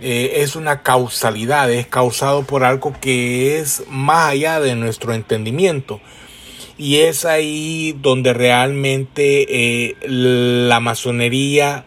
Eh, 0.00 0.42
es 0.42 0.56
una 0.56 0.82
causalidad, 0.82 1.70
es 1.70 1.86
causado 1.86 2.42
por 2.42 2.64
algo 2.64 2.92
que 3.00 3.58
es 3.58 3.84
más 3.88 4.30
allá 4.30 4.60
de 4.60 4.74
nuestro 4.74 5.14
entendimiento. 5.14 6.00
Y 6.76 6.96
es 6.96 7.24
ahí 7.24 7.96
donde 8.00 8.34
realmente 8.34 9.46
eh, 9.48 9.96
la 10.02 10.80
masonería 10.80 11.84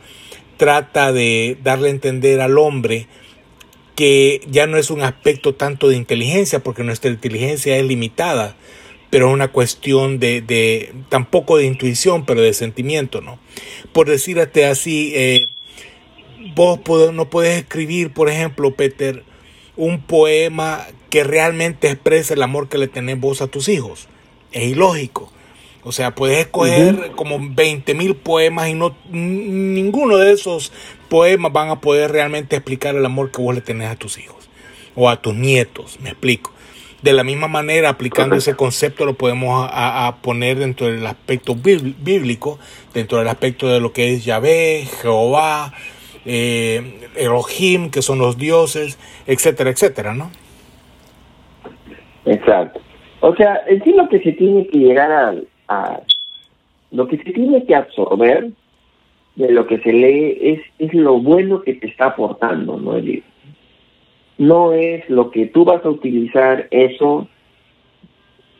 trata 0.55 1.11
de 1.11 1.57
darle 1.61 1.89
a 1.89 1.91
entender 1.91 2.39
al 2.39 2.57
hombre 2.57 3.07
que 3.97 4.41
ya 4.47 4.67
no 4.67 4.77
es 4.77 4.91
un 4.91 5.01
aspecto 5.01 5.55
tanto 5.55 5.89
de 5.89 5.95
inteligencia, 5.95 6.59
porque 6.59 6.83
nuestra 6.83 7.09
inteligencia 7.09 7.77
es 7.77 7.83
limitada, 7.83 8.55
pero 9.09 9.29
es 9.29 9.33
una 9.33 9.47
cuestión 9.47 10.19
de, 10.19 10.41
de 10.41 10.93
tampoco 11.09 11.57
de 11.57 11.65
intuición, 11.65 12.23
pero 12.23 12.43
de 12.43 12.53
sentimiento, 12.53 13.21
¿no? 13.21 13.39
Por 13.93 14.07
decirte 14.07 14.67
así, 14.67 15.13
eh, 15.15 15.47
vos 16.53 16.79
no 17.11 17.31
puedes 17.31 17.57
escribir, 17.57 18.13
por 18.13 18.29
ejemplo, 18.29 18.75
Peter, 18.75 19.23
un 19.75 19.99
poema 19.99 20.85
que 21.09 21.23
realmente 21.23 21.89
exprese 21.89 22.35
el 22.35 22.43
amor 22.43 22.69
que 22.69 22.77
le 22.77 22.87
tenés 22.87 23.19
vos 23.19 23.41
a 23.41 23.47
tus 23.47 23.67
hijos. 23.67 24.07
Es 24.51 24.65
ilógico. 24.65 25.33
O 25.81 25.91
sea, 25.91 26.13
puedes 26.13 26.37
escoger 26.37 27.13
como 27.15 27.39
20 27.39 27.95
mil 27.95 28.15
poemas 28.15 28.69
y 28.69 28.75
no 28.75 28.95
ninguno 29.09 30.17
de 30.17 30.33
esos 30.33 30.71
poemas 31.09 31.51
van 31.51 31.69
a 31.69 31.81
poder 31.81 32.11
realmente 32.11 32.55
explicar 32.55 32.95
el 32.95 33.05
amor 33.05 33.31
que 33.31 33.41
vos 33.41 33.55
le 33.55 33.61
tenés 33.61 33.89
a 33.89 33.95
tus 33.95 34.17
hijos 34.17 34.49
o 34.95 35.09
a 35.09 35.21
tus 35.21 35.35
nietos, 35.35 35.99
me 36.01 36.09
explico. 36.09 36.51
De 37.01 37.13
la 37.13 37.23
misma 37.23 37.47
manera, 37.47 37.89
aplicando 37.89 38.35
ese 38.35 38.55
concepto, 38.55 39.05
lo 39.05 39.13
podemos 39.13 39.69
a, 39.71 40.17
poner 40.23 40.57
dentro 40.57 40.87
del 40.87 41.05
aspecto 41.05 41.55
bíblico, 41.55 42.57
dentro 42.93 43.19
del 43.19 43.27
aspecto 43.27 43.67
de 43.67 43.79
lo 43.79 43.93
que 43.93 44.13
es 44.13 44.25
Yahvé, 44.25 44.87
Jehová, 45.01 45.73
eh, 46.25 47.09
Elohim, 47.15 47.91
que 47.91 48.01
son 48.01 48.17
los 48.17 48.37
dioses, 48.37 48.97
etcétera, 49.27 49.69
etcétera, 49.69 50.15
¿no? 50.15 50.31
Exacto. 52.25 52.81
O 53.19 53.35
sea, 53.35 53.61
en 53.67 53.83
sí 53.83 53.93
lo 53.93 54.09
que 54.09 54.19
se 54.19 54.31
tiene 54.33 54.67
que 54.67 54.79
llegar 54.79 55.11
al, 55.11 55.47
lo 56.91 57.07
que 57.07 57.17
se 57.17 57.31
tiene 57.31 57.65
que 57.65 57.75
absorber 57.75 58.49
de 59.37 59.51
lo 59.51 59.67
que 59.67 59.77
se 59.79 59.93
lee 59.93 60.37
es, 60.41 60.61
es 60.79 60.93
lo 60.93 61.19
bueno 61.19 61.61
que 61.61 61.75
te 61.75 61.87
está 61.87 62.07
aportando, 62.07 62.79
¿no? 62.79 62.99
No 64.39 64.73
es 64.73 65.09
lo 65.09 65.31
que 65.31 65.45
tú 65.45 65.63
vas 65.63 65.85
a 65.85 65.89
utilizar 65.89 66.67
eso 66.71 67.27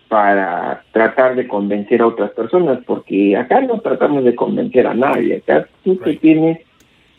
para 0.08 0.84
tratar 0.92 1.36
de 1.36 1.48
convencer 1.48 2.02
a 2.02 2.08
otras 2.08 2.32
personas, 2.32 2.80
porque 2.86 3.36
acá 3.36 3.62
no 3.62 3.82
tratamos 3.82 4.24
de 4.24 4.36
convencer 4.36 4.86
a 4.86 4.94
nadie, 4.94 5.38
acá 5.38 5.68
tú 5.84 5.96
te 5.98 6.16
tienes, 6.16 6.60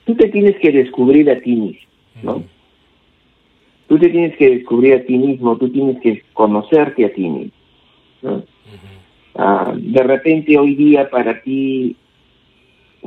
tú 0.07 0.15
te 0.15 0.29
tienes 0.29 0.57
que 0.59 0.71
descubrir 0.71 1.29
a 1.29 1.41
ti 1.41 1.57
mismo, 1.57 1.89
¿no? 2.23 2.45
Tú 3.89 3.99
te 3.99 4.09
tienes 4.09 4.37
que 4.37 4.51
descubrir 4.51 4.95
a 4.95 5.03
ti 5.03 5.19
mismo, 5.19 5.57
tú 5.57 5.69
tienes 5.71 6.01
que 6.01 6.23
conocerte 6.33 7.07
a 7.07 7.13
ti 7.13 7.29
mismo, 7.29 7.53
¿no? 8.23 8.45
Ah, 9.35 9.73
de 9.77 10.03
repente 10.03 10.57
hoy 10.57 10.75
día 10.75 11.11
para 11.11 11.43
ti, 11.43 11.97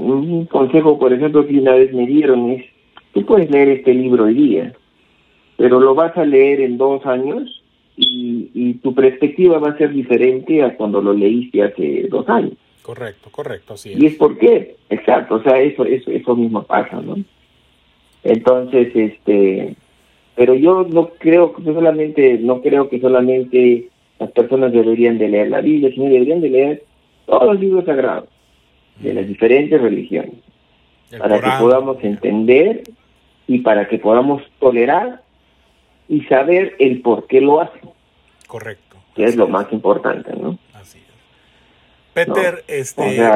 un 0.02 0.46
consejo, 0.46 0.98
por 0.98 1.14
ejemplo, 1.14 1.46
que 1.46 1.60
una 1.60 1.76
vez 1.76 1.94
me 1.94 2.06
dieron 2.06 2.52
es, 2.52 2.66
tú 3.14 3.26
puedes 3.26 3.50
leer 3.50 3.70
este 3.70 3.94
libro 3.94 4.26
hoy 4.26 4.34
día, 4.34 4.74
pero 5.58 5.80
lo 5.80 5.96
vas 5.96 6.16
a 6.18 6.26
leer 6.26 6.62
en 6.62 6.78
dos 6.78 7.06
años 7.06 7.64
y, 7.96 8.74
tu 8.82 8.96
perspectiva 8.96 9.60
va 9.60 9.70
a 9.70 9.78
ser 9.78 9.92
diferente 9.94 10.64
a 10.64 10.76
cuando 10.76 11.02
lo 11.02 11.14
leíste 11.14 11.62
hace 11.62 12.08
dos 12.10 12.28
años. 12.30 12.54
Correcto, 12.82 13.30
correcto, 13.30 13.74
así 13.76 13.94
Y 13.96 14.08
es 14.08 14.16
por 14.16 14.40
qué, 14.40 14.76
exacto, 14.90 15.36
o 15.36 15.44
sea, 15.44 15.62
eso, 15.62 15.86
eso, 15.86 16.10
eso 16.10 16.36
mismo 16.36 16.64
pasa, 16.64 17.00
¿no? 17.00 17.18
Entonces, 18.24 18.96
este, 18.96 19.76
pero 20.36 20.56
yo 20.56 20.88
no 20.90 21.10
creo 21.20 21.54
que 21.54 21.64
solamente, 21.64 22.40
no 22.40 22.62
creo 22.62 22.90
que 22.90 23.00
solamente 23.00 23.90
las 24.20 24.32
personas 24.32 24.72
deberían 24.72 25.20
de 25.20 25.30
leer 25.30 25.50
la 25.50 25.62
Biblia, 25.62 25.92
sino 25.94 26.06
deberían 26.06 26.42
de 26.42 26.50
leer 26.50 26.84
todos 27.28 27.54
los 27.54 27.60
libros 27.60 27.86
sagrados 27.86 28.30
de 28.98 29.14
las 29.14 29.28
diferentes 29.28 29.82
religiones, 29.82 30.36
para 31.18 31.40
que 31.40 31.50
podamos 31.60 32.04
entender 32.04 32.84
y 33.48 33.60
para 33.60 33.88
que 33.88 33.98
podamos 33.98 34.44
tolerar 34.60 35.22
y 36.08 36.22
saber 36.26 36.76
el 36.80 37.02
por 37.02 37.28
qué 37.28 37.42
lo 37.42 37.62
hacen. 37.62 37.90
Correcto. 38.48 38.98
Que 39.16 39.26
es 39.26 39.36
lo 39.36 39.48
más 39.48 39.72
importante, 39.72 40.34
¿no? 40.36 40.58
Así 40.74 41.00
es. 41.00 41.06
Peter, 42.14 42.64
este, 42.68 43.30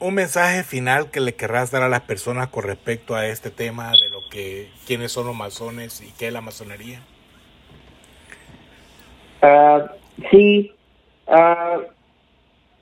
un 0.00 0.14
mensaje 0.14 0.64
final 0.64 1.10
que 1.10 1.20
le 1.20 1.34
querrás 1.34 1.70
dar 1.70 1.82
a 1.82 1.88
las 1.88 2.02
personas 2.02 2.48
con 2.48 2.64
respecto 2.64 3.14
a 3.14 3.26
este 3.26 3.50
tema 3.50 3.90
de 3.90 4.10
lo 4.10 4.20
que, 4.30 4.68
quiénes 4.86 5.12
son 5.12 5.26
los 5.26 5.36
masones 5.36 6.02
y 6.02 6.12
qué 6.18 6.26
es 6.26 6.32
la 6.32 6.42
masonería. 6.42 7.00
Ah, 9.40 9.92
sí, 10.30 10.72
uh, 11.26 11.80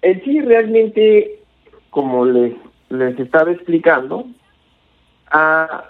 en 0.02 0.24
sí 0.24 0.40
realmente, 0.40 1.38
como 1.90 2.24
les, 2.26 2.54
les 2.90 3.18
estaba 3.18 3.52
explicando, 3.52 4.26
uh, 5.32 5.82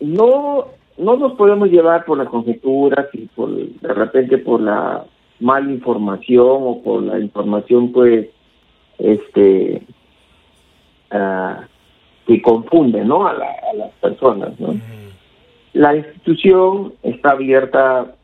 no 0.00 0.76
no 0.98 1.16
nos 1.16 1.32
podemos 1.34 1.68
llevar 1.68 2.04
por 2.04 2.18
las 2.18 2.28
conjeturas 2.28 3.06
y 3.12 3.26
por 3.26 3.50
de 3.54 3.94
repente 3.94 4.38
por 4.38 4.60
la 4.60 5.04
mala 5.40 5.70
información 5.70 6.58
o 6.62 6.82
por 6.82 7.02
la 7.02 7.18
información 7.18 7.92
pues 7.92 8.28
este 8.98 9.82
uh, 11.12 11.62
que 12.26 12.42
confunde 12.42 13.04
no 13.04 13.26
a, 13.26 13.34
las 13.34 13.92
personas 14.00 14.58
no 14.58 14.74
la 15.74 15.96
institución 15.96 16.94
está 17.02 17.32
abierta 17.32 18.14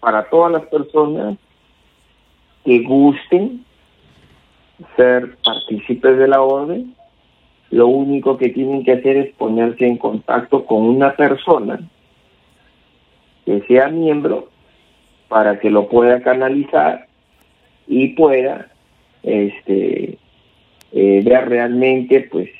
para 0.00 0.28
todas 0.28 0.50
las 0.50 0.66
personas 0.66 1.38
que 2.64 2.80
gusten 2.80 3.64
ser 4.96 5.36
partícipes 5.44 6.18
de 6.18 6.28
la 6.28 6.42
orden 6.42 6.94
lo 7.70 7.86
único 7.86 8.36
que 8.36 8.48
tienen 8.48 8.84
que 8.84 8.92
hacer 8.92 9.16
es 9.16 9.34
ponerse 9.34 9.86
en 9.86 9.96
contacto 9.96 10.64
con 10.66 10.82
una 10.82 11.14
persona 11.14 11.80
que 13.44 13.60
sea 13.62 13.88
miembro 13.88 14.48
para 15.28 15.60
que 15.60 15.70
lo 15.70 15.88
pueda 15.88 16.20
canalizar 16.20 17.06
y 17.86 18.08
pueda 18.08 18.68
este 19.22 20.18
eh, 20.92 21.22
ver 21.24 21.48
realmente 21.48 22.28
pues 22.30 22.50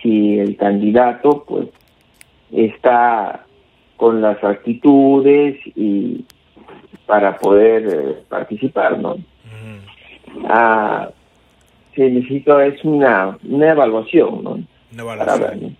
si 0.00 0.38
el 0.38 0.56
candidato 0.56 1.44
pues 1.46 1.68
está 2.52 3.44
con 3.96 4.22
las 4.22 4.42
actitudes 4.44 5.56
y 5.74 6.24
para 7.04 7.36
poder 7.36 7.86
eh, 7.86 8.16
participar 8.28 8.98
no 8.98 9.16
ah, 10.48 11.10
se 11.94 12.10
necesita 12.10 12.64
es 12.66 12.82
una, 12.84 13.38
una 13.48 13.70
evaluación 13.70 14.44
no 14.44 14.58
una 14.92 15.02
evaluación 15.02 15.76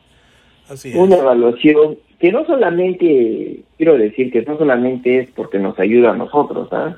Así 0.69 0.91
es. 0.91 0.97
una 0.97 1.17
evaluación 1.17 1.97
que 2.19 2.33
no 2.33 2.45
solamente, 2.47 3.61
quiero 3.77 3.99
decir 3.99 4.33
que 4.33 4.43
no 4.43 4.57
solamente 4.57 5.19
es 5.19 5.31
porque 5.31 5.59
nos 5.59 5.79
ayuda 5.79 6.13
a 6.13 6.17
nosotros, 6.17 6.69
¿ah? 6.73 6.97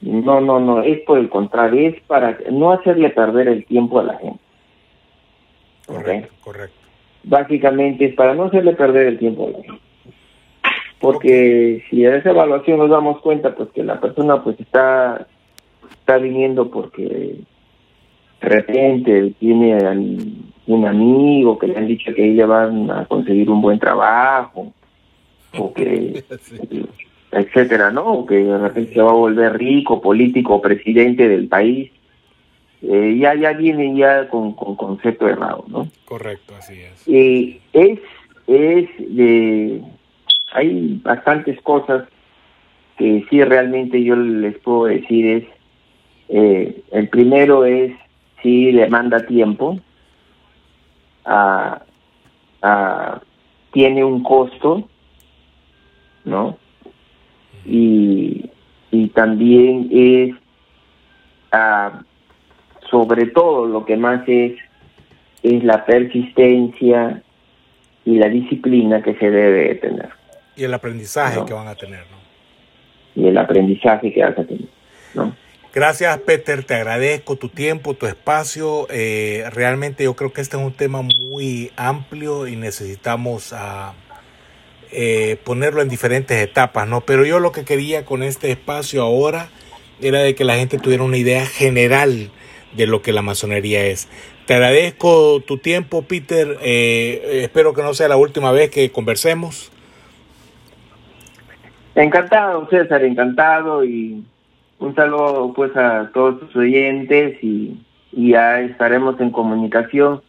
No, 0.00 0.40
no, 0.40 0.58
no, 0.58 0.82
es 0.82 1.00
por 1.00 1.18
el 1.18 1.28
contrario, 1.28 1.90
es 1.90 2.00
para 2.02 2.38
no 2.50 2.72
hacerle 2.72 3.10
perder 3.10 3.48
el 3.48 3.66
tiempo 3.66 4.00
a 4.00 4.04
la 4.04 4.18
gente. 4.18 4.40
Correcto, 5.86 6.34
correcto. 6.42 6.76
Básicamente 7.22 8.06
es 8.06 8.14
para 8.14 8.34
no 8.34 8.44
hacerle 8.44 8.74
perder 8.74 9.08
el 9.08 9.18
tiempo 9.18 9.46
a 9.46 9.50
la 9.50 9.62
gente. 9.62 9.82
Porque 11.00 11.82
si 11.88 12.04
en 12.04 12.14
esa 12.14 12.30
evaluación 12.30 12.78
nos 12.78 12.90
damos 12.90 13.20
cuenta 13.20 13.54
pues 13.54 13.70
que 13.70 13.82
la 13.82 13.98
persona 14.00 14.42
pues 14.44 14.60
está 14.60 15.26
está 15.90 16.18
viniendo 16.18 16.70
porque 16.70 17.02
de 18.40 18.48
repente 18.48 19.34
tiene 19.38 19.78
un 20.66 20.86
amigo 20.86 21.58
que 21.58 21.68
le 21.68 21.76
han 21.76 21.86
dicho 21.86 22.12
que 22.14 22.30
ella 22.32 22.46
van 22.46 22.90
a 22.90 23.06
conseguir 23.06 23.50
un 23.50 23.62
buen 23.62 23.78
trabajo 23.78 24.72
o 25.58 25.72
que 25.72 26.22
etcétera 27.32 27.90
no 27.90 28.04
o 28.04 28.26
que 28.26 28.36
de 28.36 28.58
repente 28.58 28.94
se 28.94 29.02
va 29.02 29.10
a 29.10 29.14
volver 29.14 29.56
rico 29.56 30.00
político 30.00 30.60
presidente 30.60 31.28
del 31.28 31.48
país. 31.48 31.90
Eh, 32.82 33.18
ya 33.20 33.34
ya 33.34 33.52
vienen 33.52 33.96
ya 33.96 34.26
con, 34.28 34.54
con 34.54 34.74
concepto 34.74 35.28
errado 35.28 35.64
no 35.68 35.86
correcto 36.06 36.54
así 36.58 36.80
es. 36.80 37.04
Eh, 37.06 37.60
es 37.74 37.98
es 38.46 38.88
de 38.98 39.82
hay 40.52 41.00
bastantes 41.02 41.60
cosas 41.62 42.08
que 42.98 43.24
sí 43.30 43.42
realmente 43.42 44.02
yo 44.02 44.16
les 44.16 44.58
puedo 44.58 44.84
decir 44.84 45.26
es 45.26 45.44
eh, 46.28 46.82
el 46.92 47.08
primero 47.08 47.64
es 47.64 47.92
si 48.42 48.72
demanda 48.72 49.26
tiempo 49.26 49.80
tiene 53.72 54.04
un 54.04 54.22
costo, 54.22 54.88
¿no? 56.24 56.58
Y, 57.64 58.50
y 58.90 59.08
también 59.08 59.88
es, 59.90 60.34
sobre 62.90 63.26
todo 63.26 63.66
lo 63.66 63.84
que 63.84 63.96
más 63.96 64.22
es, 64.28 64.56
es 65.42 65.64
la 65.64 65.84
persistencia 65.84 67.22
y 68.04 68.16
la 68.16 68.28
disciplina 68.28 69.02
que 69.02 69.14
se 69.14 69.30
debe 69.30 69.74
tener. 69.76 70.19
Y 70.60 70.64
el 70.64 70.74
aprendizaje 70.74 71.42
que 71.46 71.54
van 71.54 71.68
a 71.68 71.74
tener, 71.74 72.00
¿no? 72.10 73.22
Y 73.22 73.28
el 73.28 73.38
aprendizaje 73.38 74.12
que 74.12 74.22
van 74.22 74.32
a 74.32 74.44
tener, 74.44 74.68
¿no? 75.14 75.34
Gracias, 75.72 76.18
Peter. 76.18 76.64
Te 76.64 76.74
agradezco 76.74 77.36
tu 77.36 77.48
tiempo, 77.48 77.94
tu 77.94 78.06
espacio. 78.06 78.86
Eh, 78.90 79.44
realmente 79.54 80.04
yo 80.04 80.14
creo 80.14 80.34
que 80.34 80.42
este 80.42 80.58
es 80.58 80.62
un 80.62 80.74
tema 80.74 81.00
muy 81.00 81.70
amplio 81.76 82.46
y 82.46 82.56
necesitamos 82.56 83.54
ah, 83.54 83.94
eh, 84.92 85.38
ponerlo 85.44 85.80
en 85.80 85.88
diferentes 85.88 86.36
etapas, 86.36 86.86
¿no? 86.86 87.00
Pero 87.00 87.24
yo 87.24 87.40
lo 87.40 87.52
que 87.52 87.64
quería 87.64 88.04
con 88.04 88.22
este 88.22 88.50
espacio 88.50 89.00
ahora 89.00 89.48
era 90.02 90.18
de 90.18 90.34
que 90.34 90.44
la 90.44 90.56
gente 90.56 90.76
tuviera 90.76 91.04
una 91.04 91.16
idea 91.16 91.46
general 91.46 92.30
de 92.76 92.86
lo 92.86 93.00
que 93.00 93.14
la 93.14 93.22
masonería 93.22 93.86
es. 93.86 94.08
Te 94.44 94.52
agradezco 94.52 95.40
tu 95.40 95.56
tiempo, 95.56 96.02
Peter. 96.02 96.58
Eh, 96.60 97.44
espero 97.44 97.72
que 97.72 97.80
no 97.80 97.94
sea 97.94 98.08
la 98.08 98.18
última 98.18 98.52
vez 98.52 98.68
que 98.68 98.90
conversemos. 98.90 99.69
Encantado, 102.00 102.66
César, 102.70 103.04
encantado 103.04 103.84
y 103.84 104.24
un 104.78 104.94
saludo 104.94 105.52
pues 105.54 105.76
a 105.76 106.10
todos 106.14 106.40
sus 106.40 106.56
oyentes 106.56 107.36
y, 107.42 107.76
ya 108.12 108.60
estaremos 108.60 109.20
en 109.20 109.30
comunicación 109.30 110.20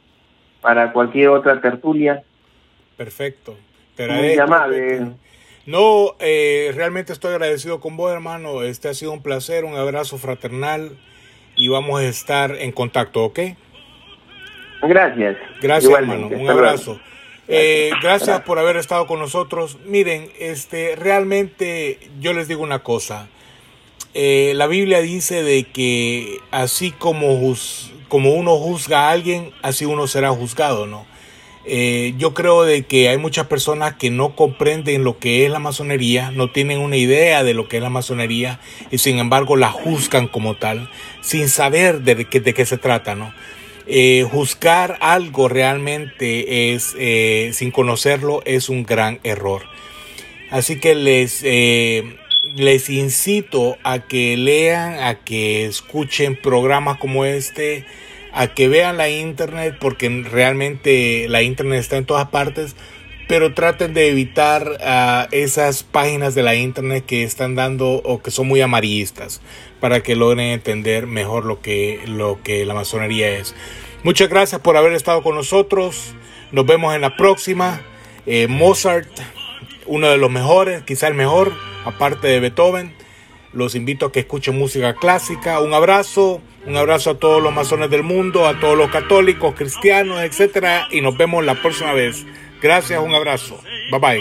para 0.62 0.94
cualquier 0.94 1.30
otra 1.30 1.62
tertulia. 1.62 2.22
Perfecto. 2.96 3.58
Te 3.96 4.04
agradezco. 4.04 5.18
No, 5.66 6.16
eh, 6.20 6.72
realmente 6.76 7.12
estoy 7.12 7.32
agradecido 7.32 7.80
con 7.80 7.98
vos, 7.98 8.12
hermano. 8.12 8.62
Este 8.62 8.90
ha 8.90 8.94
sido 8.94 9.14
un 9.14 9.24
placer, 9.24 9.66
un 9.66 9.76
abrazo 9.76 10.20
fraternal 10.20 10.92
y 11.56 11.70
vamos 11.70 12.02
a 12.02 12.04
estar 12.04 12.52
en 12.52 12.72
contacto, 12.72 13.24
¿ok? 13.24 13.40
Gracias. 14.84 15.38
Gracias, 15.60 15.92
hermano. 15.92 16.28
Un 16.28 16.50
abrazo. 16.50 17.00
Eh, 17.54 17.92
gracias 18.02 18.42
por 18.42 18.60
haber 18.60 18.78
estado 18.78 19.06
con 19.08 19.20
nosotros. 19.20 19.78
Miren, 19.86 20.32
este, 20.40 20.96
realmente 20.96 22.00
yo 22.20 22.32
les 22.34 22.48
digo 22.48 22.64
una 22.64 22.80
cosa. 22.80 23.28
Eh, 24.14 24.54
la 24.56 24.68
Biblia 24.68 25.02
dice 25.02 25.44
de 25.44 25.66
que 25.66 26.40
así 26.52 26.92
como, 26.92 27.56
como 28.08 28.34
uno 28.34 28.58
juzga 28.58 29.08
a 29.08 29.12
alguien, 29.12 29.52
así 29.62 29.86
uno 29.86 30.08
será 30.08 30.30
juzgado, 30.30 30.88
¿no? 30.88 31.06
Eh, 31.64 32.16
yo 32.18 32.34
creo 32.34 32.64
de 32.64 32.84
que 32.84 33.10
hay 33.10 33.20
muchas 33.20 33.46
personas 33.46 33.96
que 33.96 34.10
no 34.10 34.36
comprenden 34.36 35.04
lo 35.04 35.20
que 35.20 35.46
es 35.46 35.52
la 35.52 35.60
masonería, 35.60 36.32
no 36.32 36.50
tienen 36.50 36.80
una 36.80 36.98
idea 36.98 37.44
de 37.44 37.54
lo 37.54 37.68
que 37.68 37.78
es 37.78 37.84
la 37.84 37.92
masonería 37.92 38.60
y 38.90 38.98
sin 38.98 39.20
embargo 39.20 39.56
la 39.56 39.70
juzgan 39.70 40.28
como 40.28 40.56
tal, 40.56 40.90
sin 41.22 41.50
saber 41.50 42.02
de 42.02 42.26
qué, 42.26 42.40
de 42.40 42.56
qué 42.56 42.66
se 42.66 42.80
trata, 42.80 43.14
¿no? 43.14 43.32
Eh, 43.88 44.26
juzgar 44.30 44.98
algo 45.02 45.48
realmente 45.48 46.74
es, 46.74 46.96
sin 47.56 47.72
conocerlo, 47.72 48.42
es 48.46 48.70
un 48.70 48.84
gran 48.84 49.20
error. 49.24 49.64
Así 50.50 50.80
que 50.80 50.96
les, 50.96 51.44
les 51.44 52.90
incito 52.90 53.78
a 53.84 54.00
que 54.00 54.38
lean, 54.38 55.00
a 55.00 55.16
que 55.16 55.66
escuchen 55.66 56.36
programas 56.36 56.98
como 56.98 57.26
este, 57.26 57.86
a 58.34 58.48
que 58.48 58.68
vean 58.68 58.98
la 58.98 59.10
internet, 59.10 59.78
porque 59.80 60.10
realmente 60.30 61.28
la 61.30 61.42
internet 61.42 61.80
está 61.80 61.98
en 61.98 62.06
todas 62.06 62.30
partes, 62.30 62.76
pero 63.28 63.54
traten 63.54 63.94
de 63.94 64.10
evitar 64.10 64.78
ah, 64.82 65.28
esas 65.32 65.84
páginas 65.84 66.36
de 66.36 66.44
la 66.44 66.56
internet 66.56 67.06
que 67.06 67.24
están 67.24 67.56
dando 67.56 68.02
o 68.04 68.22
que 68.22 68.32
son 68.32 68.48
muy 68.48 68.62
amarillistas, 68.62 69.42
para 69.82 70.02
que 70.02 70.16
logren 70.16 70.48
entender 70.48 71.08
mejor 71.08 71.44
lo 71.44 71.60
que, 71.60 72.00
lo 72.06 72.40
que 72.42 72.64
la 72.66 72.74
masonería 72.74 73.30
es. 73.32 73.54
Muchas 74.04 74.30
gracias 74.30 74.62
por 74.62 74.78
haber 74.78 74.94
estado 74.94 75.22
con 75.22 75.36
nosotros. 75.36 76.14
Nos 76.52 76.66
vemos 76.66 76.96
en 76.96 77.02
la 77.02 77.18
próxima. 77.18 77.82
Eh, 78.26 78.48
Mozart, 78.48 79.10
uno 79.88 80.08
de 80.08 80.18
los 80.18 80.32
mejores, 80.32 80.84
quizá 80.84 81.08
el 81.08 81.16
mejor 81.16 81.52
aparte 81.84 82.28
de 82.28 82.40
Beethoven. 82.40 82.96
Los 83.54 83.76
invito 83.76 84.06
a 84.06 84.12
que 84.12 84.22
escuchen 84.22 84.58
música 84.58 84.94
clásica. 84.94 85.60
Un 85.60 85.74
abrazo, 85.74 86.42
un 86.66 86.78
abrazo 86.78 87.12
a 87.12 87.16
todos 87.16 87.44
los 87.44 87.54
masones 87.54 87.90
del 87.90 88.04
mundo, 88.04 88.48
a 88.48 88.60
todos 88.60 88.78
los 88.78 88.90
católicos, 88.92 89.56
cristianos, 89.56 90.22
etcétera, 90.22 90.88
y 90.92 91.02
nos 91.02 91.18
vemos 91.18 91.44
la 91.44 91.56
próxima 91.56 91.94
vez. 91.94 92.26
Gracias, 92.62 93.02
un 93.04 93.14
abrazo. 93.14 93.60
Bye 93.90 94.00
bye. 94.00 94.20